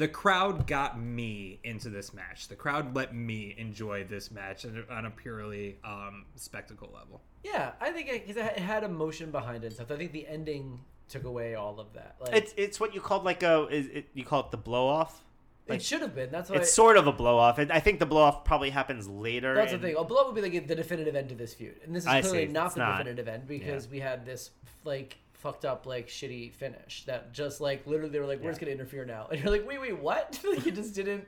[0.00, 2.48] the crowd got me into this match.
[2.48, 7.20] The crowd let me enjoy this match on a- purely um, spectacle level.
[7.44, 9.90] Yeah, I think it, 'cause it had emotion behind it and stuff.
[9.90, 12.16] I think the ending took away all of that.
[12.20, 14.86] Like It's it's what you called like a is it, you call it the blow
[14.88, 15.22] off.
[15.66, 16.30] it should have been.
[16.30, 16.56] That's why.
[16.56, 17.58] It's sort of a blow off.
[17.58, 19.54] I think the blow off probably happens later.
[19.54, 19.96] that's the thing.
[19.96, 22.22] A blow would be like the definitive end to this feud, and this is I
[22.22, 22.52] clearly see.
[22.52, 22.98] not the not.
[22.98, 24.50] definitive end because we had this
[24.84, 28.60] like fucked up like shitty finish that just like literally they were like we're just
[28.60, 30.38] gonna interfere now, and you're like wait wait what?
[30.48, 31.24] like it just didn't.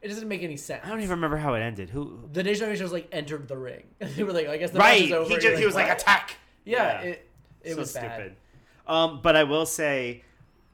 [0.00, 0.84] It just didn't make any sense.
[0.84, 1.90] I don't even remember how it ended.
[1.90, 2.20] Who?
[2.32, 3.82] The Nation of Nations like entered the ring.
[3.98, 5.00] they were like, I guess the right.
[5.00, 5.28] match is over.
[5.28, 6.36] He just, he was like attack.
[6.64, 7.28] Yeah, it
[7.62, 8.12] it so was bad.
[8.12, 8.36] stupid.
[8.86, 10.22] Um, but I will say,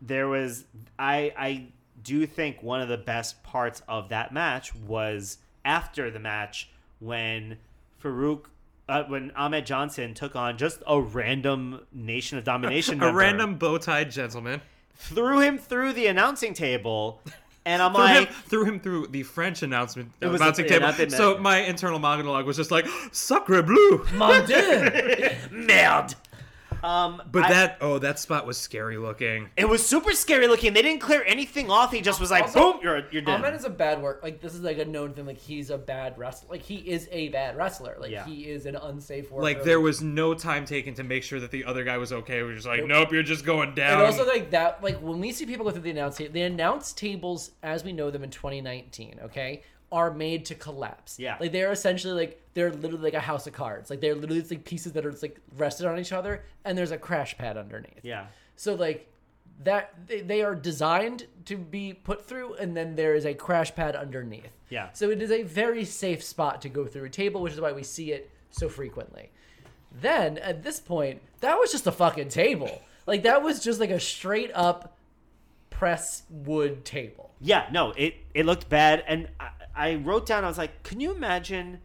[0.03, 0.65] there was
[0.99, 1.67] I I
[2.03, 7.59] do think one of the best parts of that match was after the match when
[8.03, 8.45] Farouk.
[8.89, 13.55] Uh, when Ahmed Johnson took on just a random Nation of Domination A member, random
[13.57, 14.61] bow tie gentleman.
[14.97, 17.23] threw him through the announcing table,
[17.65, 20.69] And I'm threw like, him, threw him through the French announcement It was announcing a-
[20.69, 20.87] table.
[20.87, 24.57] not the- so my internal monologue was just like "Sacre bleu." Mon Dieu!
[25.51, 26.15] merde.
[26.85, 29.49] Um, But I- that oh, that spot was scary looking.
[29.57, 30.73] it was super scary looking.
[30.75, 31.93] They didn't clear anything off.
[31.93, 33.41] He just was like, Also, boom, you're you're dead.
[33.41, 34.21] Ahmed is a bad work.
[34.23, 35.25] Like this is like a known thing.
[35.27, 36.51] Like he's a bad wrestler.
[36.51, 37.97] Like he is a bad wrestler.
[37.99, 38.25] Like Yeah.
[38.27, 39.43] he is an unsafe worker.
[39.43, 42.43] Like there was no time taken to make sure that the other guy was okay.
[42.43, 43.95] We were just like, nope, you're just going down.
[43.95, 46.43] And also like that, like when we see people go through the announce table, the
[46.43, 49.63] announce tables as we know them in 2019, okay,
[49.95, 51.21] are made to collapse.
[51.21, 51.37] Yeah.
[51.39, 53.91] like they're essentially like they're literally like a house of cards.
[53.91, 56.77] Like they're literally just, like pieces that are just like rested on each other, and
[56.77, 58.01] there's a crash pad underneath.
[58.03, 58.27] yeah.
[58.57, 59.09] So like
[59.63, 63.73] that they, they are designed to be put through, and then there is a crash
[63.75, 64.51] pad underneath.
[64.69, 64.89] Yeah.
[64.95, 67.71] So it is a very safe spot to go through a table, which is why
[67.73, 69.31] we see it so frequently.
[70.01, 72.83] Then at this point, that was just a fucking table.
[73.07, 74.97] Like that was just like a straight up
[75.71, 77.31] press wood table.
[77.41, 80.45] Yeah, no, it it looked bad, and I, I wrote down.
[80.45, 81.81] I was like, can you imagine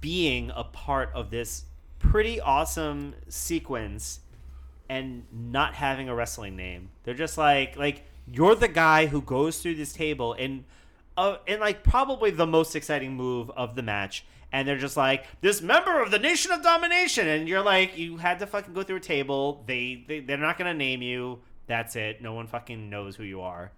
[0.00, 1.64] being a part of this
[1.98, 4.20] pretty awesome sequence
[4.88, 6.90] and not having a wrestling name?
[7.04, 10.64] They're just like like you're the guy who goes through this table and
[11.16, 14.24] uh, and like probably the most exciting move of the match.
[14.52, 18.16] And they're just like this member of the Nation of Domination, and you're like, you
[18.16, 19.64] had to fucking go through a table.
[19.66, 21.40] They, they they're not gonna name you.
[21.66, 22.22] That's it.
[22.22, 23.72] No one fucking knows who you are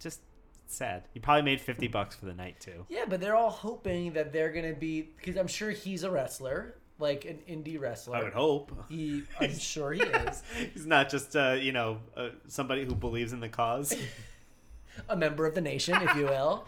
[0.00, 0.20] just
[0.74, 1.04] sad.
[1.12, 2.86] He probably made fifty bucks for the night too.
[2.88, 6.76] Yeah, but they're all hoping that they're gonna be because I'm sure he's a wrestler,
[6.98, 8.16] like an indie wrestler.
[8.16, 8.72] I would hope.
[8.88, 10.42] He, I'm sure he is
[10.72, 13.94] He's not just uh, you know uh, somebody who believes in the cause,
[15.08, 16.66] a member of the nation, if you will.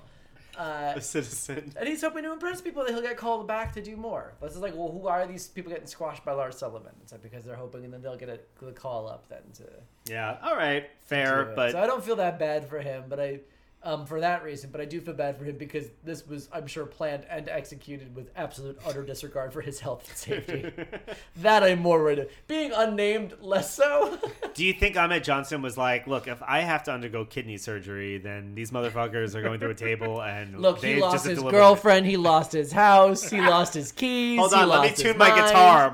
[0.56, 1.72] Uh, a citizen.
[1.76, 4.34] And he's hoping to impress people that he'll get called back to do more.
[4.42, 6.92] This is like, well, who are these people getting squashed by Lars Sullivan?
[7.02, 9.64] It's like because they're hoping, and then they'll get a, a call up then to.
[10.10, 10.36] Yeah.
[10.42, 10.84] All right.
[11.06, 13.40] Fair, but so I don't feel that bad for him, but I,
[13.84, 16.66] um, for that reason, but I do feel bad for him because this was, I'm
[16.66, 20.72] sure, planned and executed with absolute utter disregard for his health and safety.
[21.36, 22.20] that I'm more worried.
[22.20, 22.30] of.
[22.46, 24.18] Being unnamed, less so.
[24.54, 28.18] do you think Ahmed Johnson was like, look, if I have to undergo kidney surgery,
[28.18, 31.42] then these motherfuckers are going through a table and Look, they he lost just his
[31.42, 34.38] girlfriend, he lost his house, he lost his keys.
[34.38, 35.46] Hold on, let me tune my mind.
[35.46, 35.90] guitar.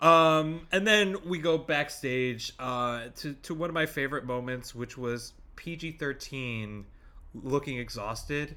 [0.00, 4.96] Um, and then we go backstage uh, to to one of my favorite moments, which
[4.96, 6.86] was PG thirteen
[7.34, 8.56] looking exhausted,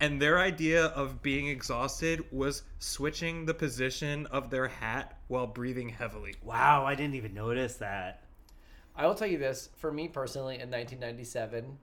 [0.00, 5.88] and their idea of being exhausted was switching the position of their hat while breathing
[5.90, 6.34] heavily.
[6.42, 8.22] wow, I didn't even notice that.
[8.96, 11.76] I will tell you this: for me personally, in 1997,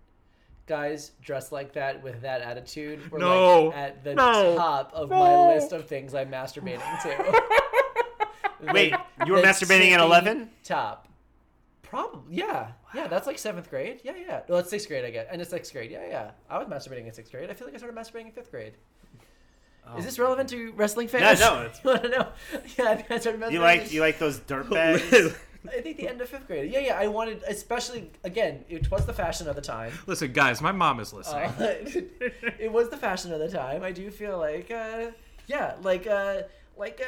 [0.66, 3.66] guys dressed like that with that attitude were No.
[3.68, 4.56] like at the No.
[4.56, 5.20] top of No.
[5.20, 7.42] my list of things I'm masturbating to.
[8.74, 8.94] Wait,
[9.26, 10.50] you were masturbating at 11?
[10.64, 11.08] Top.
[11.82, 13.08] Probably, yeah, yeah.
[13.08, 14.02] That's like seventh grade.
[14.04, 14.42] Yeah, yeah.
[14.50, 15.06] Well, it's sixth grade.
[15.06, 15.92] I guess, and it's sixth grade.
[15.92, 16.32] Yeah, yeah.
[16.50, 17.50] I was masturbating in sixth grade.
[17.50, 18.74] I feel like I started masturbating in fifth grade.
[19.98, 21.40] Is this relevant to wrestling fans?
[21.40, 22.28] no, it's- you want to know?
[22.78, 23.52] Yeah, I think I started masturbating.
[23.54, 25.04] You like you like those dirt bags?
[25.72, 26.72] I think the end of fifth grade.
[26.72, 27.00] Yeah, yeah.
[27.00, 29.92] I wanted, especially again, it was the fashion of the time.
[30.08, 31.46] Listen, guys, my mom is listening.
[31.60, 31.76] Uh,
[32.60, 33.84] it was the fashion of the time.
[33.84, 35.12] I do feel like, uh,
[35.48, 36.42] yeah, like, uh,
[36.78, 37.06] like, uh,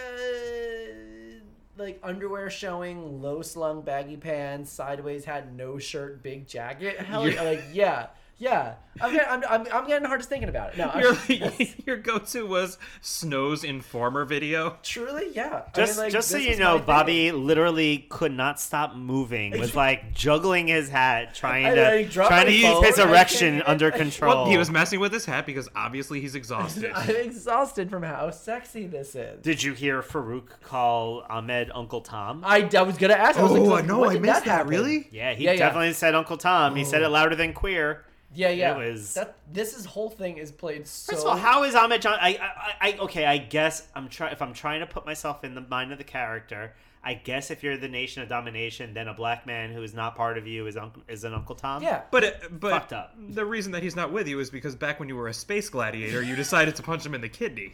[1.77, 6.99] like underwear showing, low slung baggy pants, sideways hat, no shirt, big jacket.
[6.99, 8.07] Hell, yeah, like, yeah,
[8.37, 8.75] yeah.
[8.99, 10.77] I'm getting, I'm, I'm, I'm getting hard just thinking about it.
[10.79, 11.51] No, I'm- your,
[11.85, 14.77] your go-to was Snow's Informer video.
[14.81, 15.63] truly, yeah.
[15.67, 16.85] I Just, mean, like, just so you know, my thing.
[16.87, 19.51] Bobby literally could not stop moving.
[19.59, 22.97] Was like juggling his hat, trying I- to I trying to my keep phone, his
[22.97, 24.47] erection under I- control.
[24.47, 26.91] He was messing with his hat because obviously he's exhausted.
[26.95, 29.43] I'm exhausted from how sexy this is.
[29.43, 32.41] Did you hear Farouk call Ahmed Uncle Tom?
[32.43, 33.37] I, I was gonna ask.
[33.37, 34.51] I was like, oh, no, I missed that.
[34.51, 34.69] happen?
[34.69, 35.07] Really?
[35.11, 35.59] yeah, he Yeah, yeah.
[35.59, 36.75] definitely said Uncle Tom.
[36.75, 37.09] He said it oh.
[37.09, 38.03] louder than queer.
[38.37, 38.77] Yeah, yeah.
[38.79, 41.11] It was- That this is whole thing is played so.
[41.13, 42.19] First of all, how is Ahmed John?
[42.21, 42.37] I,
[42.81, 44.31] I, I, okay, I guess I'm trying.
[44.31, 47.63] If I'm trying to put myself in the mind of the character, I guess if
[47.63, 50.67] you're the nation of domination, then a black man who is not part of you
[50.67, 51.81] is uncle is an Uncle Tom.
[51.81, 52.03] Yeah.
[52.11, 53.15] But it, but Fucked up.
[53.17, 55.67] the reason that he's not with you is because back when you were a space
[55.69, 57.73] gladiator, you decided to punch him in the kidney.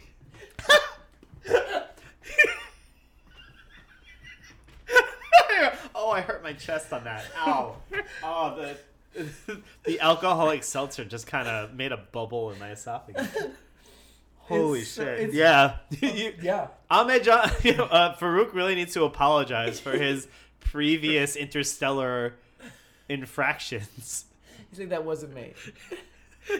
[5.94, 7.24] oh, I hurt my chest on that.
[7.38, 7.76] Ow.
[8.22, 8.76] oh, the
[9.84, 13.28] the alcoholic seltzer just kind of made a bubble in my esophagus.
[14.38, 15.06] Holy It's shit!
[15.20, 16.68] it's- yeah, You- Yeah.
[16.90, 20.28] Ahmed John, you know, uh, Farouk really needs to apologize for his
[20.60, 22.34] previous interstellar
[23.08, 24.26] infractions.
[24.70, 25.54] You think that wasn't me?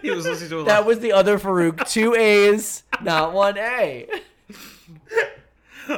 [0.01, 0.67] He was listening to a lot.
[0.67, 0.87] That lot.
[0.87, 1.87] was the other Farouk.
[1.91, 4.09] Two A's, not one A.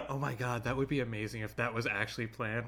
[0.09, 2.67] Oh my god, that would be amazing if that was actually planned.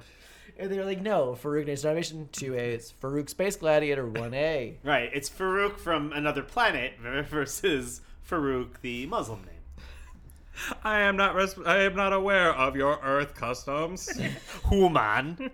[0.59, 2.59] And they're like, no, Farouk Nation Domination 2A.
[2.59, 4.75] It's Farouk Space Gladiator 1A.
[4.83, 5.11] Right.
[5.15, 6.95] It's Farouk from another planet
[7.31, 9.55] versus Farouk, the Muslim name.
[10.83, 14.11] I am not res- I am not aware of your Earth customs.
[14.69, 15.51] Human.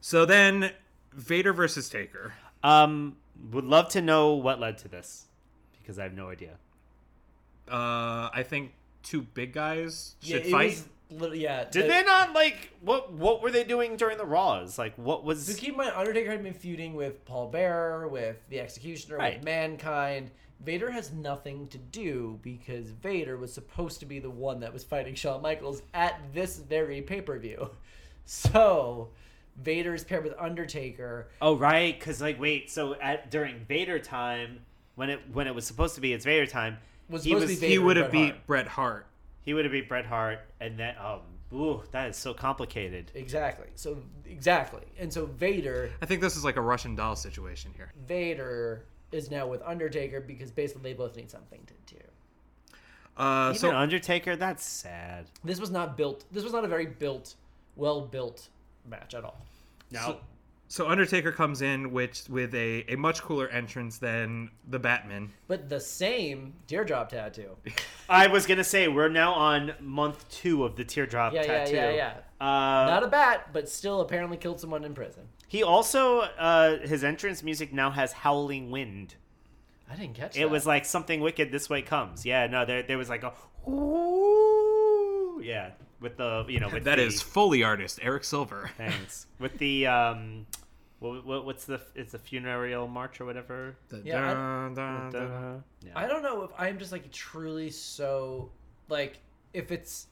[0.00, 0.70] so then,
[1.12, 2.32] Vader versus Taker.
[2.62, 3.16] Um,
[3.50, 5.26] would love to know what led to this
[5.78, 6.56] because I have no idea.
[7.70, 10.70] Uh, I think two big guys should it fight.
[10.70, 11.64] was lit- yeah.
[11.64, 13.12] Did the- they not like what?
[13.12, 14.78] What were they doing during the Raws?
[14.78, 15.54] Like, what was?
[15.56, 19.34] keep in mind, Undertaker had been feuding with Paul Bearer, with the Executioner, Right.
[19.36, 20.30] with Mankind.
[20.60, 24.84] Vader has nothing to do because Vader was supposed to be the one that was
[24.84, 27.70] fighting Shawn Michaels at this very pay per view.
[28.28, 29.10] So
[29.62, 31.28] Vader is paired with Undertaker.
[31.40, 31.96] Oh, right.
[31.96, 32.70] Because like, wait.
[32.70, 34.58] So at during Vader time,
[34.96, 36.78] when it when it was supposed to be it's Vader time,
[37.08, 39.06] Was he supposed to was he would have beat Bret Hart.
[39.46, 41.20] He would have beat Bret Hart, and then um,
[41.54, 43.10] ooh, that is so complicated.
[43.14, 43.68] Exactly.
[43.76, 44.82] So exactly.
[44.98, 47.92] And so Vader I think this is like a Russian doll situation here.
[48.06, 52.00] Vader is now with Undertaker because basically they both need something to do.
[53.16, 55.26] Uh, Even so Undertaker, that's sad.
[55.42, 56.24] This was not built.
[56.32, 57.36] This was not a very built,
[57.76, 58.48] well built
[58.84, 59.46] match at all.
[59.90, 60.20] No, so
[60.88, 65.32] Undertaker comes in with with a, a much cooler entrance than the Batman.
[65.46, 67.56] But the same teardrop tattoo.
[68.08, 71.74] I was gonna say we're now on month two of the teardrop Yeah, yeah, tattoo.
[71.76, 72.12] yeah, yeah.
[72.40, 75.22] Uh, Not a bat, but still apparently killed someone in prison.
[75.48, 79.14] he also uh, his entrance music now has howling wind.
[79.88, 80.50] I didn't catch It that.
[80.50, 82.26] was like something wicked this way comes.
[82.26, 83.32] Yeah, no, there there was like a
[83.70, 88.70] ooh, yeah, with the you know with That the, is fully artist Eric Silver.
[88.76, 90.46] thanks with the um,
[90.98, 93.76] what, what what's the it's the funereal march or whatever.
[94.04, 95.64] Yeah, I- dun, dun, dun.
[95.84, 95.92] yeah.
[95.94, 98.50] I don't know if I'm just like truly so
[98.88, 99.18] like
[99.54, 100.06] if it's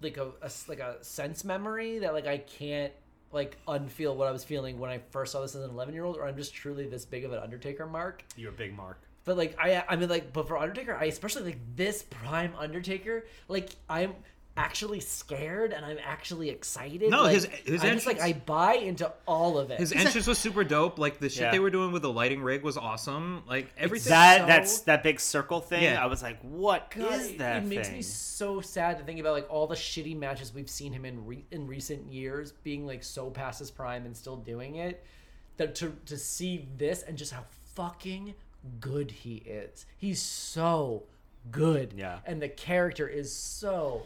[0.00, 2.92] like a, a s- like a sense memory that like I can't
[3.32, 6.04] like unfeel what I was feeling when I first saw this as an 11 year
[6.04, 8.24] old, or I'm just truly this big of an Undertaker mark.
[8.36, 9.00] You're a big mark.
[9.24, 13.24] But like I, I mean like, but for Undertaker, I especially like this prime Undertaker,
[13.48, 14.14] like I'm
[14.56, 17.08] actually scared and I'm actually excited.
[17.10, 19.78] No, like, his- his I just like I buy into all of it.
[19.80, 20.98] His entrance was super dope.
[20.98, 21.50] Like the shit Yeah.
[21.52, 23.44] they were doing with the lighting rig was awesome.
[23.48, 24.10] Like everything.
[24.10, 25.84] That so- that's that big circle thing.
[25.84, 26.02] Yeah.
[26.02, 29.20] I was like, what is God, it- that It makes me so sad to think
[29.20, 32.86] about like all the shitty matches we've seen him in re- in recent years, being
[32.86, 35.02] like so past his prime and still doing it.
[35.56, 37.44] That to to see this and just how
[37.74, 38.34] fucking
[38.80, 39.86] good he is.
[39.96, 41.04] He's so
[41.50, 41.94] good.
[41.96, 42.18] Yeah.
[42.26, 44.02] And the character is so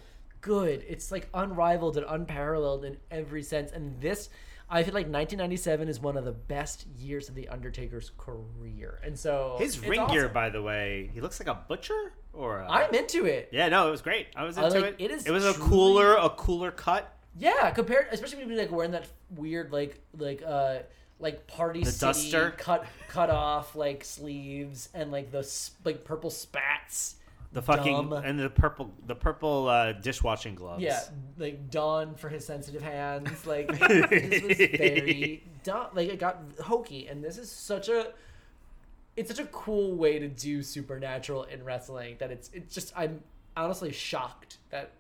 [0.47, 0.85] good.
[0.89, 3.73] It's like unrivaled and unparalleled in every sense.
[3.73, 4.29] And this,
[4.71, 9.01] I feel like 1997 is one of the best years of the Undertaker's career.
[9.05, 12.69] And so His ring gear, by the way, he looks like a butcher or a...
[12.71, 13.49] I'm into it.
[13.53, 14.29] yeah, no, it was great.
[14.37, 15.05] I was I into like- it.
[15.05, 17.13] it is It was a cooler, a cooler cut.
[17.39, 20.79] Yeah, compared, especially when you're like wearing that weird like like uh
[21.19, 22.51] like party The city duster?
[22.57, 25.47] cut cut off like sleeves and like the
[25.85, 27.16] like purple spats.
[27.57, 28.13] The fucking Dumb.
[28.23, 30.83] and the purple, the purple uh, dishwashing gloves.
[30.83, 31.01] Yeah,
[31.39, 33.47] like Dawn for his sensitive hands.
[33.47, 35.87] Like this was very dumb.
[35.95, 38.13] Like it got hokey, and this is such a.
[39.17, 43.23] It's such a cool way to do supernatural in wrestling that it's it's just I'm
[43.57, 44.91] honestly shocked that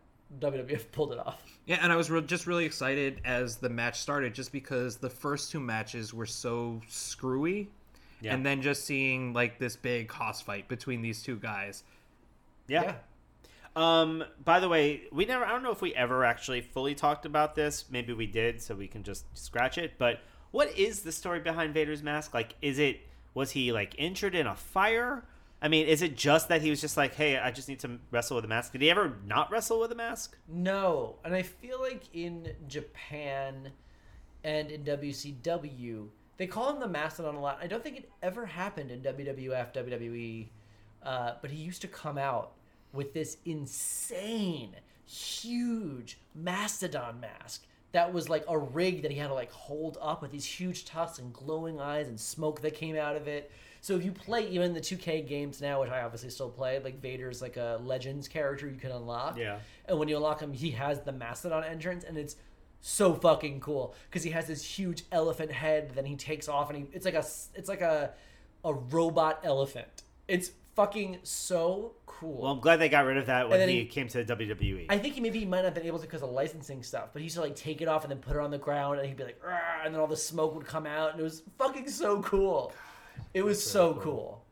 [0.40, 1.42] WWF pulled it off.
[1.66, 5.10] Yeah, and I was re- just really excited as the match started, just because the
[5.10, 7.68] first two matches were so screwy,
[8.22, 8.32] Yeah.
[8.34, 11.84] and then just seeing like this big hoss fight between these two guys.
[12.68, 12.94] Yeah.
[13.74, 14.24] Um.
[14.42, 15.44] By the way, we never.
[15.44, 17.84] I don't know if we ever actually fully talked about this.
[17.90, 19.94] Maybe we did, so we can just scratch it.
[19.98, 22.32] But what is the story behind Vader's mask?
[22.32, 23.00] Like, is it
[23.34, 25.24] was he like injured in a fire?
[25.60, 27.98] I mean, is it just that he was just like, hey, I just need to
[28.10, 28.72] wrestle with a mask?
[28.72, 30.36] Did he ever not wrestle with a mask?
[30.48, 33.72] No, and I feel like in Japan
[34.44, 37.58] and in WCW, they call him the Mastodon a lot.
[37.60, 40.48] I don't think it ever happened in WWF, WWE,
[41.06, 42.52] uh, but he used to come out
[42.92, 44.74] with this insane,
[45.06, 50.20] huge Mastodon mask that was like a rig that he had to like hold up
[50.20, 53.50] with these huge tusks and glowing eyes and smoke that came out of it.
[53.80, 57.00] So if you play even the 2K games now, which I obviously still play, like
[57.00, 59.38] Vader's like a Legends character you can unlock.
[59.38, 59.60] Yeah.
[59.86, 62.36] And when you unlock him, he has the Mastodon entrance, and it's
[62.82, 65.92] so fucking cool because he has this huge elephant head.
[65.94, 68.12] Then he takes off, and he it's like a it's like a
[68.62, 70.02] a robot elephant.
[70.28, 72.42] It's fucking so cool.
[72.42, 74.24] Well, I'm glad they got rid of that when then he, he- came to.
[74.24, 74.86] WWE.
[74.88, 77.08] I think he maybe he might not have been able to because of licensing stuff,
[77.12, 79.00] but he used to like take it off and then put it on the ground,
[79.00, 79.40] and he'd be like,
[79.84, 82.72] and then all the smoke would come out, and it was fucking so cool.
[83.34, 84.42] It was so cool.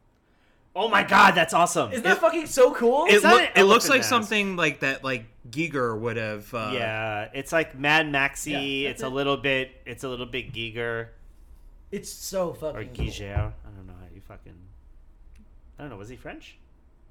[0.76, 1.92] Oh my god, that's awesome.
[1.92, 3.06] Isn't that fucking so cool?
[3.08, 4.08] It, not look, it looks like mask.
[4.08, 6.52] something like that, like Giger would have.
[6.52, 8.82] Uh, yeah, it's like Mad Maxi.
[8.82, 9.70] Yeah, it's that's a little bit.
[9.86, 11.08] It's a little bit Giger
[11.92, 13.06] It's so or fucking cool.
[13.06, 13.36] Giger.
[13.36, 14.54] I don't know how you fucking.
[15.78, 15.96] I don't know.
[15.96, 16.56] Was he French?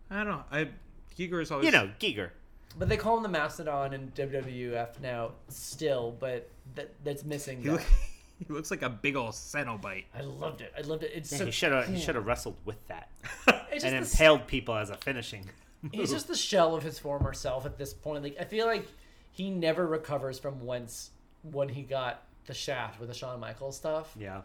[0.10, 0.44] I don't know.
[0.52, 0.70] I
[1.18, 1.66] Giger is always.
[1.66, 2.30] You know, Giger.
[2.78, 7.60] But they call him the Mastodon in WWF now still, but that that's missing.
[7.62, 7.72] he, that.
[7.74, 7.82] look,
[8.48, 10.06] he looks like a big old Cenobite.
[10.18, 10.74] I loved it.
[10.78, 11.12] I loved it.
[11.14, 11.86] It's Yeah, so he should have.
[11.86, 11.94] cool.
[11.96, 13.10] He should have wrestled with that
[13.72, 15.46] It's and just the- impaled people as a finishing.
[15.92, 18.24] He's just the shell of his former self at this point.
[18.24, 18.88] Like I feel like
[19.32, 21.12] he never recovers from whence
[21.44, 24.16] when he got the shaft with the Shawn Michaels stuff.
[24.20, 24.42] yeah.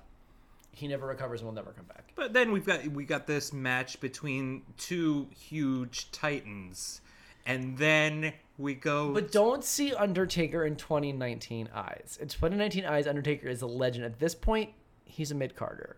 [0.78, 2.12] He never recovers and will never come back.
[2.14, 7.00] But then we've got we got this match between two huge titans,
[7.44, 9.12] and then we go.
[9.12, 12.18] But don't see Undertaker in 2019 eyes.
[12.20, 14.04] In 2019 eyes, Undertaker is a legend.
[14.04, 14.70] At this point,
[15.04, 15.96] he's a mid carder.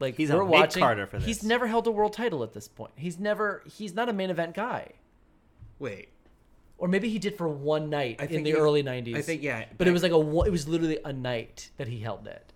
[0.00, 0.80] Like He's a we're watching.
[0.80, 2.92] mid-carder for He's never held a world title at this point.
[2.96, 3.62] He's never.
[3.66, 4.92] He's not a main event guy.
[5.78, 6.08] wait,
[6.78, 9.16] Or maybe he did for one night in the he- early 90s.
[9.16, 10.16] I think yeah, But it was like a
[10.46, 12.51] it was literally a night that he held it.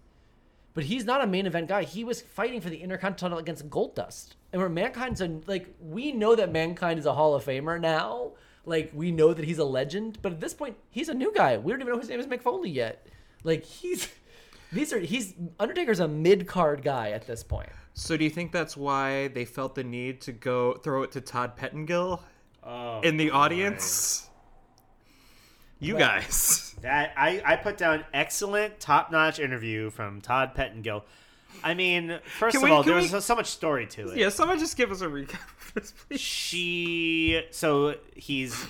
[0.76, 1.84] But he's not a main event guy.
[1.84, 4.34] He was fighting for the Intercontinental against Goldust.
[4.52, 8.32] And where Mankind's a like we know that Mankind is a Hall of Famer now.
[8.66, 11.56] Like we know that he's a legend, but at this point he's a new guy.
[11.56, 13.06] We don't even know his name is Mick Foley yet.
[13.42, 14.08] Like he's
[14.72, 17.70] these are he's Undertaker's a mid card guy at this point.
[17.94, 21.22] So do you think that's why they felt the need to go throw it to
[21.22, 22.22] Todd Pettengill
[22.62, 24.28] Oh, in the audience?
[25.78, 26.65] You Well- guys.
[26.82, 31.04] That I, I put down excellent top notch interview from Todd Pettengill.
[31.64, 34.08] I mean, first Can of we- all, there we- was so, so much story to
[34.10, 34.18] it.
[34.18, 36.20] Yeah, someone just give us a recap of this, please.
[36.20, 38.66] She so he's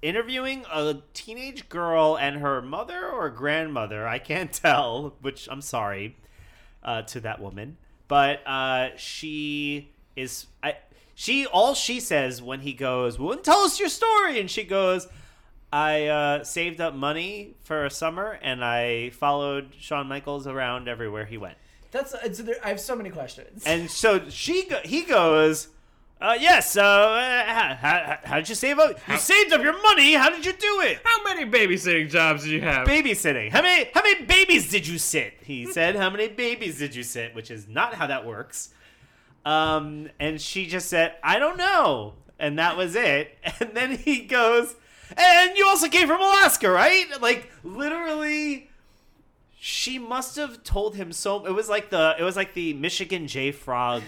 [0.00, 4.08] interviewing a teenage girl and her mother or grandmother.
[4.08, 6.16] I can't tell, which I'm sorry
[6.82, 7.76] uh, to that woman,
[8.08, 10.76] but uh, she is I.
[11.14, 15.06] She all she says when he goes, "Well, tell us your story," and she goes.
[15.72, 21.24] I uh, saved up money for a summer and I followed Shawn Michaels around everywhere
[21.24, 21.56] he went.
[21.90, 23.64] That's there, I have so many questions.
[23.66, 25.68] And so she go, he goes,
[26.22, 26.76] uh, yes.
[26.76, 28.96] Uh, how, how, how did you save up?
[29.08, 30.12] You saved up your money.
[30.14, 31.00] How did you do it?
[31.02, 32.86] How many babysitting jobs do you have?
[32.86, 33.50] Babysitting.
[33.50, 35.34] How many how many babies did you sit?
[35.42, 37.34] He said, how many babies did you sit?
[37.34, 38.70] Which is not how that works.
[39.44, 42.14] Um, and she just said, I don't know.
[42.38, 43.36] And that was it.
[43.60, 44.76] And then he goes,
[45.16, 47.06] and you also came from Alaska, right?
[47.20, 48.68] Like literally
[49.58, 53.28] she must have told him so it was like the it was like the Michigan
[53.28, 54.02] J Frog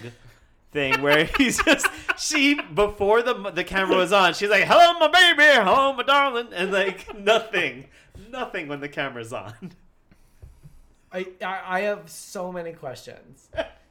[0.71, 1.87] thing where he's just
[2.17, 6.49] she before the the camera was on she's like hello my baby hello my darling
[6.53, 7.85] and like nothing
[8.29, 9.71] nothing when the camera's on
[11.15, 13.47] I, I have so many questions.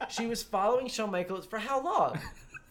[0.09, 2.19] she was following Shawn Michaels for how long?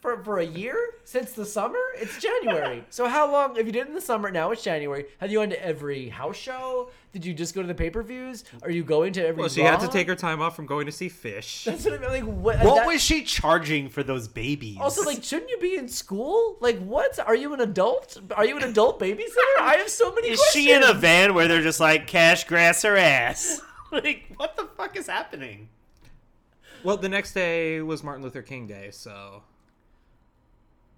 [0.04, 1.78] For, for a year since the summer?
[1.96, 2.84] It's January.
[2.90, 3.56] So how long?
[3.56, 5.06] If you did it in the summer, now it's January.
[5.18, 6.90] Have you gone to every house show?
[7.14, 8.44] Did you just go to the pay per views?
[8.62, 9.40] Are you going to every?
[9.40, 11.64] Well, she had to take her time off from going to see Phish.
[11.64, 12.10] That's what I mean.
[12.10, 12.58] Like what?
[12.62, 16.58] what that- was she charging for those babies Also, like, shouldn't you be in school?
[16.60, 17.18] Like, what?
[17.26, 18.20] Are you an adult?
[18.36, 19.58] Are you an adult babysitter?
[19.58, 20.64] I have so many is questions.
[20.66, 24.68] she in a van where they're just like cash grass her ass like what the
[24.76, 25.70] fuck is happening
[26.82, 29.42] Well, the next day was Martin Luther King Day, so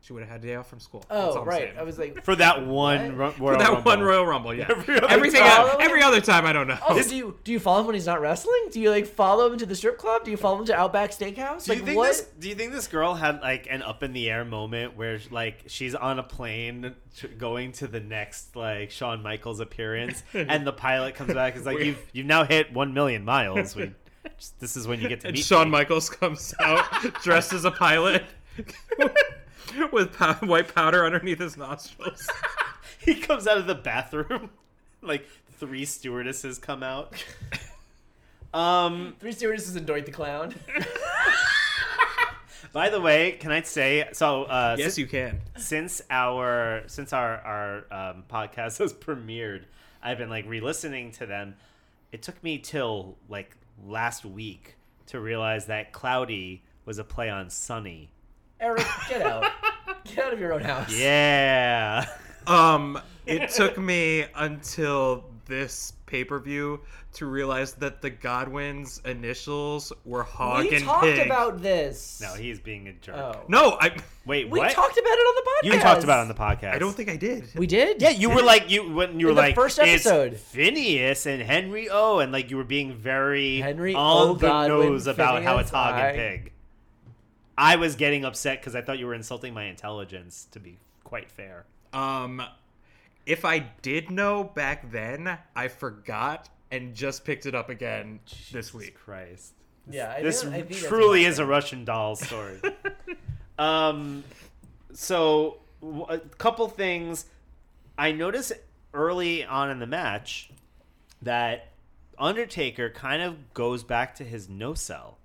[0.07, 1.05] she would have had a day off from school.
[1.11, 1.75] Oh, I'm right.
[1.77, 3.83] I was like, for that one Ro- For Royal that Rumble.
[3.91, 4.67] one Royal Rumble, yeah.
[4.71, 5.51] Every other Everything, time.
[5.67, 6.79] else, every other time, I don't know.
[6.83, 8.69] Oh, also, do you do you follow him when he's not wrestling?
[8.71, 10.25] Do you like follow him to the strip club?
[10.25, 11.65] Do you follow him to Outback Steakhouse?
[11.65, 12.07] Do you like think what?
[12.09, 12.21] this?
[12.39, 15.65] Do you think this girl had like an up in the air moment where like
[15.67, 20.73] she's on a plane t- going to the next like Shawn Michaels appearance, and the
[20.73, 23.75] pilot comes back and is like, "You've you've now hit one million miles.
[23.75, 23.91] We,
[24.39, 26.85] just- this is when you get to and meet." Shawn me." Michaels comes out
[27.25, 28.23] dressed as a pilot
[29.93, 32.29] with pow- white powder underneath his nostrils.
[32.99, 34.51] he comes out of the bathroom,
[35.03, 35.27] like
[35.59, 37.15] three stewardesses come out.
[38.55, 39.15] Um.
[39.21, 40.55] Three stewardesses and Doink the Clown.
[42.73, 44.45] By the way, can I say so?
[44.45, 45.41] Uh, yes, you can.
[45.57, 49.63] since our since our our um, podcast has premiered,
[50.03, 51.55] I've been like re-listening to them.
[52.13, 53.57] It took me till like
[53.87, 58.11] last week to realize that "cloudy" was a play on "sunny."
[58.61, 59.45] Eric, get out.
[60.05, 60.91] get out of your own house.
[60.99, 62.07] Yeah,
[62.47, 66.81] Um, it took me until this pay per view
[67.15, 71.27] to realize that the Godwins' initials were Hog We and talked Pig.
[71.27, 72.21] about this.
[72.23, 73.17] no, he's being a jerk.
[73.17, 73.41] Oh.
[73.49, 73.97] no, I.
[74.27, 74.71] Wait, We what?
[74.73, 75.75] talked about it on the podcast.
[75.75, 76.75] you talked about it on the podcast.
[76.75, 77.49] I don't think I did.
[77.57, 78.01] We did?
[78.01, 81.27] Yeah, you were like you when you were In the like first "It's episode." Phineas
[81.27, 84.35] and Henry O, and like you were being very Henry on O.
[84.35, 86.09] the Godwin, nose about how it's hog I.
[86.09, 86.53] and pig.
[87.59, 90.47] I was getting upset because I thought you were insulting my intelligence.
[90.53, 91.65] To be quite fair.
[91.93, 92.43] Um,
[93.25, 98.21] if I did know back then, I forgot and just picked it up again
[98.53, 98.95] this week.
[98.99, 99.53] Christ.
[99.89, 102.61] Yeah, I this think- I truly is a Russian doll story.
[103.59, 104.25] um,
[104.93, 107.27] so w- a couple things
[107.97, 108.53] I noticed
[108.93, 110.51] early on in the match
[111.23, 111.69] that
[112.19, 115.19] Undertaker kind of goes back to his no sell.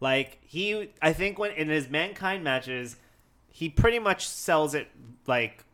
[0.00, 2.96] Like he, I think when in his Mankind matches,
[3.48, 4.88] he pretty much sells it
[5.26, 5.64] like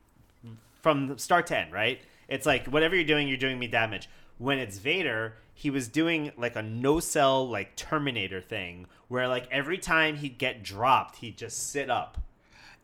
[0.83, 2.01] from start to end, right?
[2.29, 4.09] It's like whatever you're doing, you're doing me damage.
[4.39, 9.47] When it's Vader, he was doing like a no sell like Terminator thing, where like
[9.51, 12.19] every time he'd get dropped, he'd just sit up.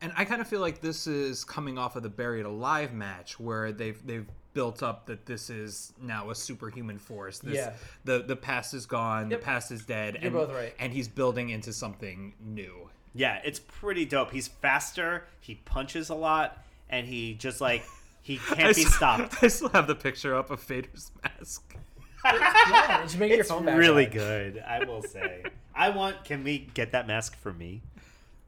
[0.01, 3.41] And I kind of feel like this is coming off of the Buried Alive match,
[3.41, 4.27] where they've they've
[4.59, 7.39] built up that this is now a superhuman force.
[7.39, 7.75] This, Yeah.
[8.05, 9.31] The the past is gone.
[9.31, 9.39] Yep.
[9.41, 10.15] The past is dead.
[10.17, 10.75] You're and, both right.
[10.81, 12.91] And he's building into something new.
[13.15, 14.33] Yeah, it's pretty dope.
[14.33, 16.59] He's faster, he punches a lot,
[16.91, 17.85] and he just like
[18.21, 19.37] he can't be still- stopped.
[19.45, 21.77] I still have the picture up of Vader's mask.
[22.25, 23.79] Yeah, just make your It's phone back.
[23.79, 24.13] really on.
[24.13, 25.45] good, I will say.
[25.73, 26.25] I want.
[26.25, 27.81] Can we get that mask for me?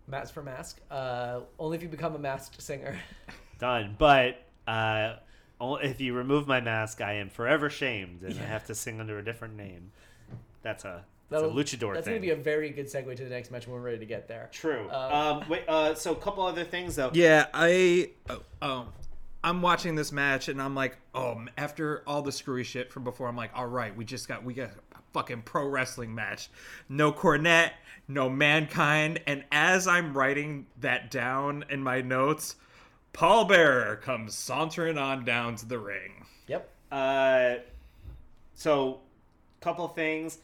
[0.08, 0.80] Mask for mask.
[0.90, 2.98] Uh, only if you become a masked singer.
[3.60, 3.94] Done.
[3.96, 5.16] But uh, o-
[5.60, 9.18] if you remove my mask, I am forever shamed, and I have to sing under
[9.18, 9.92] a different name.
[10.62, 12.14] That's a that's That'll- a luchador That's thing.
[12.14, 14.26] gonna be a very good segue to the next match when we're ready to get
[14.26, 14.48] there.
[14.52, 14.88] True.
[14.90, 15.62] Uh, um, wait.
[15.68, 17.10] Uh, so a couple other things though.
[17.14, 18.86] Yeah, I oh, oh,
[19.44, 23.28] I'm watching this match and I'm like, oh, after all the screwy shit from before,
[23.28, 26.50] I'm like, all right, we just got we got a fucking pro wrestling match.
[26.88, 27.70] No Cornette,
[28.08, 32.56] no Mankind, and as I'm writing that down in my notes,
[33.12, 36.26] Paul Bearer comes sauntering on down to the ring.
[36.46, 36.68] Yep.
[36.92, 37.54] Uh,
[38.54, 39.00] so,
[39.60, 40.38] couple things.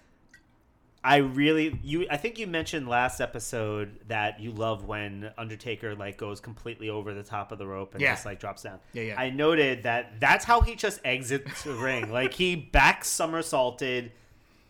[1.05, 6.17] I really you I think you mentioned last episode that you love when Undertaker like
[6.17, 8.15] goes completely over the top of the rope and Yeah.
[8.15, 8.81] just like drops down.
[8.93, 9.21] Yeah, yeah.
[9.21, 12.11] I noted that that's how he just exits the ring.
[12.17, 14.11] Like he back somersaulted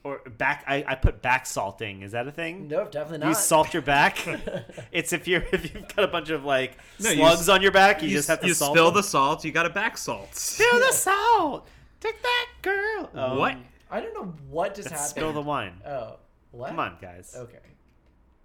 [0.07, 2.03] or back I, I put back salting.
[2.03, 2.69] Is that a thing?
[2.69, 4.19] No, definitely not You salt your back.
[4.93, 7.73] it's if you're if you've got a bunch of like No, slugs s- on your
[7.73, 8.95] back, you, You, just have to you salt spill them.
[8.95, 10.35] the salt, you got to back salt.
[10.35, 11.69] spill the salt.
[12.01, 13.11] Take that, girl.
[13.15, 13.57] Um, What?
[13.91, 15.11] I don't know what just Let's happened.
[15.11, 15.75] spill the wine.
[15.87, 16.17] Oh,
[16.51, 16.69] what?
[16.69, 17.35] Come on, guys.
[17.37, 17.59] Okay.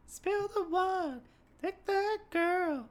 [0.08, 1.22] Spill the wine.
[1.62, 2.88] Take that girl.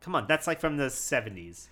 [0.00, 1.68] Come on, that's like from the seventies.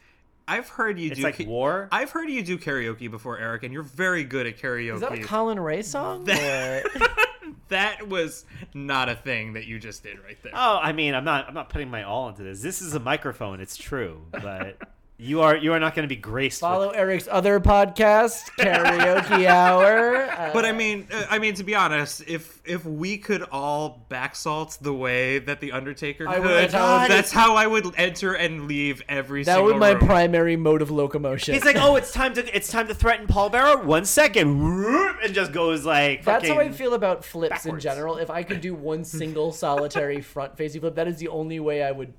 [0.48, 1.88] I've heard you It's do like ca- war.
[1.92, 4.94] I've heard you do karaoke before, Eric, and you're very good at karaoke.
[4.94, 6.24] Is that a Collin Raye song?
[6.24, 10.52] That- or- that was not a thing that you just did right there.
[10.54, 11.48] Oh, I mean, I'm not.
[11.48, 12.60] I'm not putting my all into this.
[12.60, 13.60] This is a microphone.
[13.60, 14.76] It's true, but
[15.22, 15.56] you are.
[15.56, 16.60] You are not going to be graced.
[16.60, 20.16] Follow With, Eric's other podcast, Karaoke Hour.
[20.30, 24.04] Uh, But I mean, uh, I mean to be honest, if if we could all
[24.08, 27.54] back salt the way that the Undertaker I could, would- that's how I would- how
[27.56, 30.06] I would enter and leave every that single was my room.
[30.06, 31.54] primary mode of locomotion.
[31.54, 32.56] he's like, oh, it's time to.
[32.56, 33.78] It's time to threaten Paul Bearer.
[33.84, 36.24] One second, whoop, and just goes like.
[36.24, 38.16] That's how I feel about flips in general.
[38.18, 41.82] If I could do one single solitary front facing flip, that is the only way
[41.82, 42.12] I would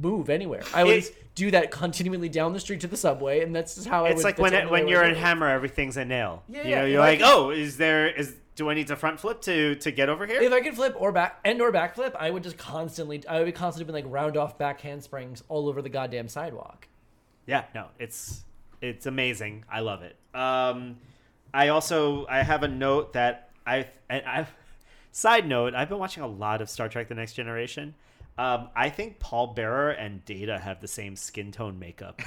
[0.00, 0.62] move anywhere.
[0.74, 3.86] I was It's- do that continually down the street to the subway, and that's just
[3.88, 4.24] how I It's would.
[4.24, 5.14] like when it, when you're I in.
[5.14, 6.42] Hammer, everything's a nail.
[6.48, 8.96] Yeah, you yeah, know, you're I like, oh, is there is do I need to
[8.96, 10.42] front flip to to get over here?
[10.42, 13.26] If I could flip or back and or backflip, I would just constantly.
[13.26, 16.86] I would be constantly doing like round off back handsprings all over the goddamn sidewalk.
[17.46, 18.44] Yeah, no, it's
[18.82, 19.64] it's amazing.
[19.72, 20.16] I love it.
[20.34, 20.98] Um,
[21.54, 24.46] I also I have a note that I and I
[25.10, 27.94] side note I've been watching a lot of Star Trek: The Next Generation.
[28.40, 32.22] Um, I think Paul Bearer and Data have the same skin tone makeup,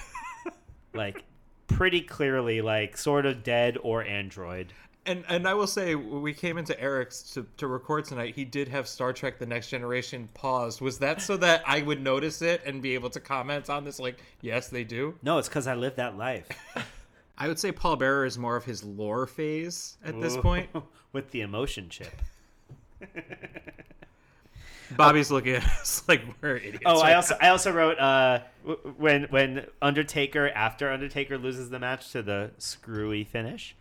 [0.93, 1.23] like
[1.65, 4.73] pretty clearly, like sort of dead or android.
[5.07, 8.67] And and I will say, we came into Eric's to, to record tonight, he did
[8.67, 10.81] have Star Trek: The Next Generation paused.
[10.81, 13.99] Was that so that I would notice it and be able to comment on this?
[13.99, 15.15] Like, yes, they do.
[15.23, 16.47] No, it's because I live that life.
[17.39, 20.69] I would say Paul Bearer is more of his Lore phase at this point.
[21.11, 22.21] with the emotion chip.
[24.97, 26.83] Bobby's looking at us like we're idiots.
[26.85, 28.39] Oh, I right also I also wrote uh
[28.97, 33.75] when when Undertaker after Undertaker loses the match to the screwy finish.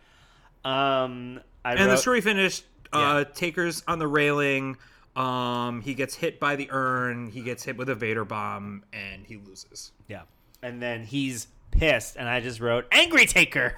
[0.65, 2.61] Um, I and wrote, the screwy finish.
[2.91, 3.33] Uh, Yeah.
[3.33, 4.77] Taker's on the railing.
[5.15, 7.29] Um, he gets hit by the urn.
[7.31, 9.91] He gets hit with a Vader bomb, and he loses.
[10.07, 10.21] yeah,
[10.61, 13.75] and then he's pissed, and I just wrote Angry Taker,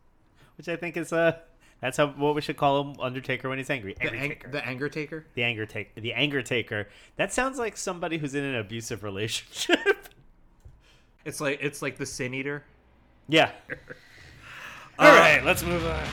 [0.56, 1.38] which I think is uh
[1.84, 3.94] that's how what we should call him Undertaker when he's angry.
[4.00, 5.26] The, ang- the anger taker.
[5.34, 6.88] the anger take the anger taker.
[7.16, 9.78] That sounds like somebody who's in an abusive relationship.
[11.26, 12.64] It's like it's like the sin eater.
[13.28, 13.52] yeah.
[14.98, 16.06] All uh, right, let's move on.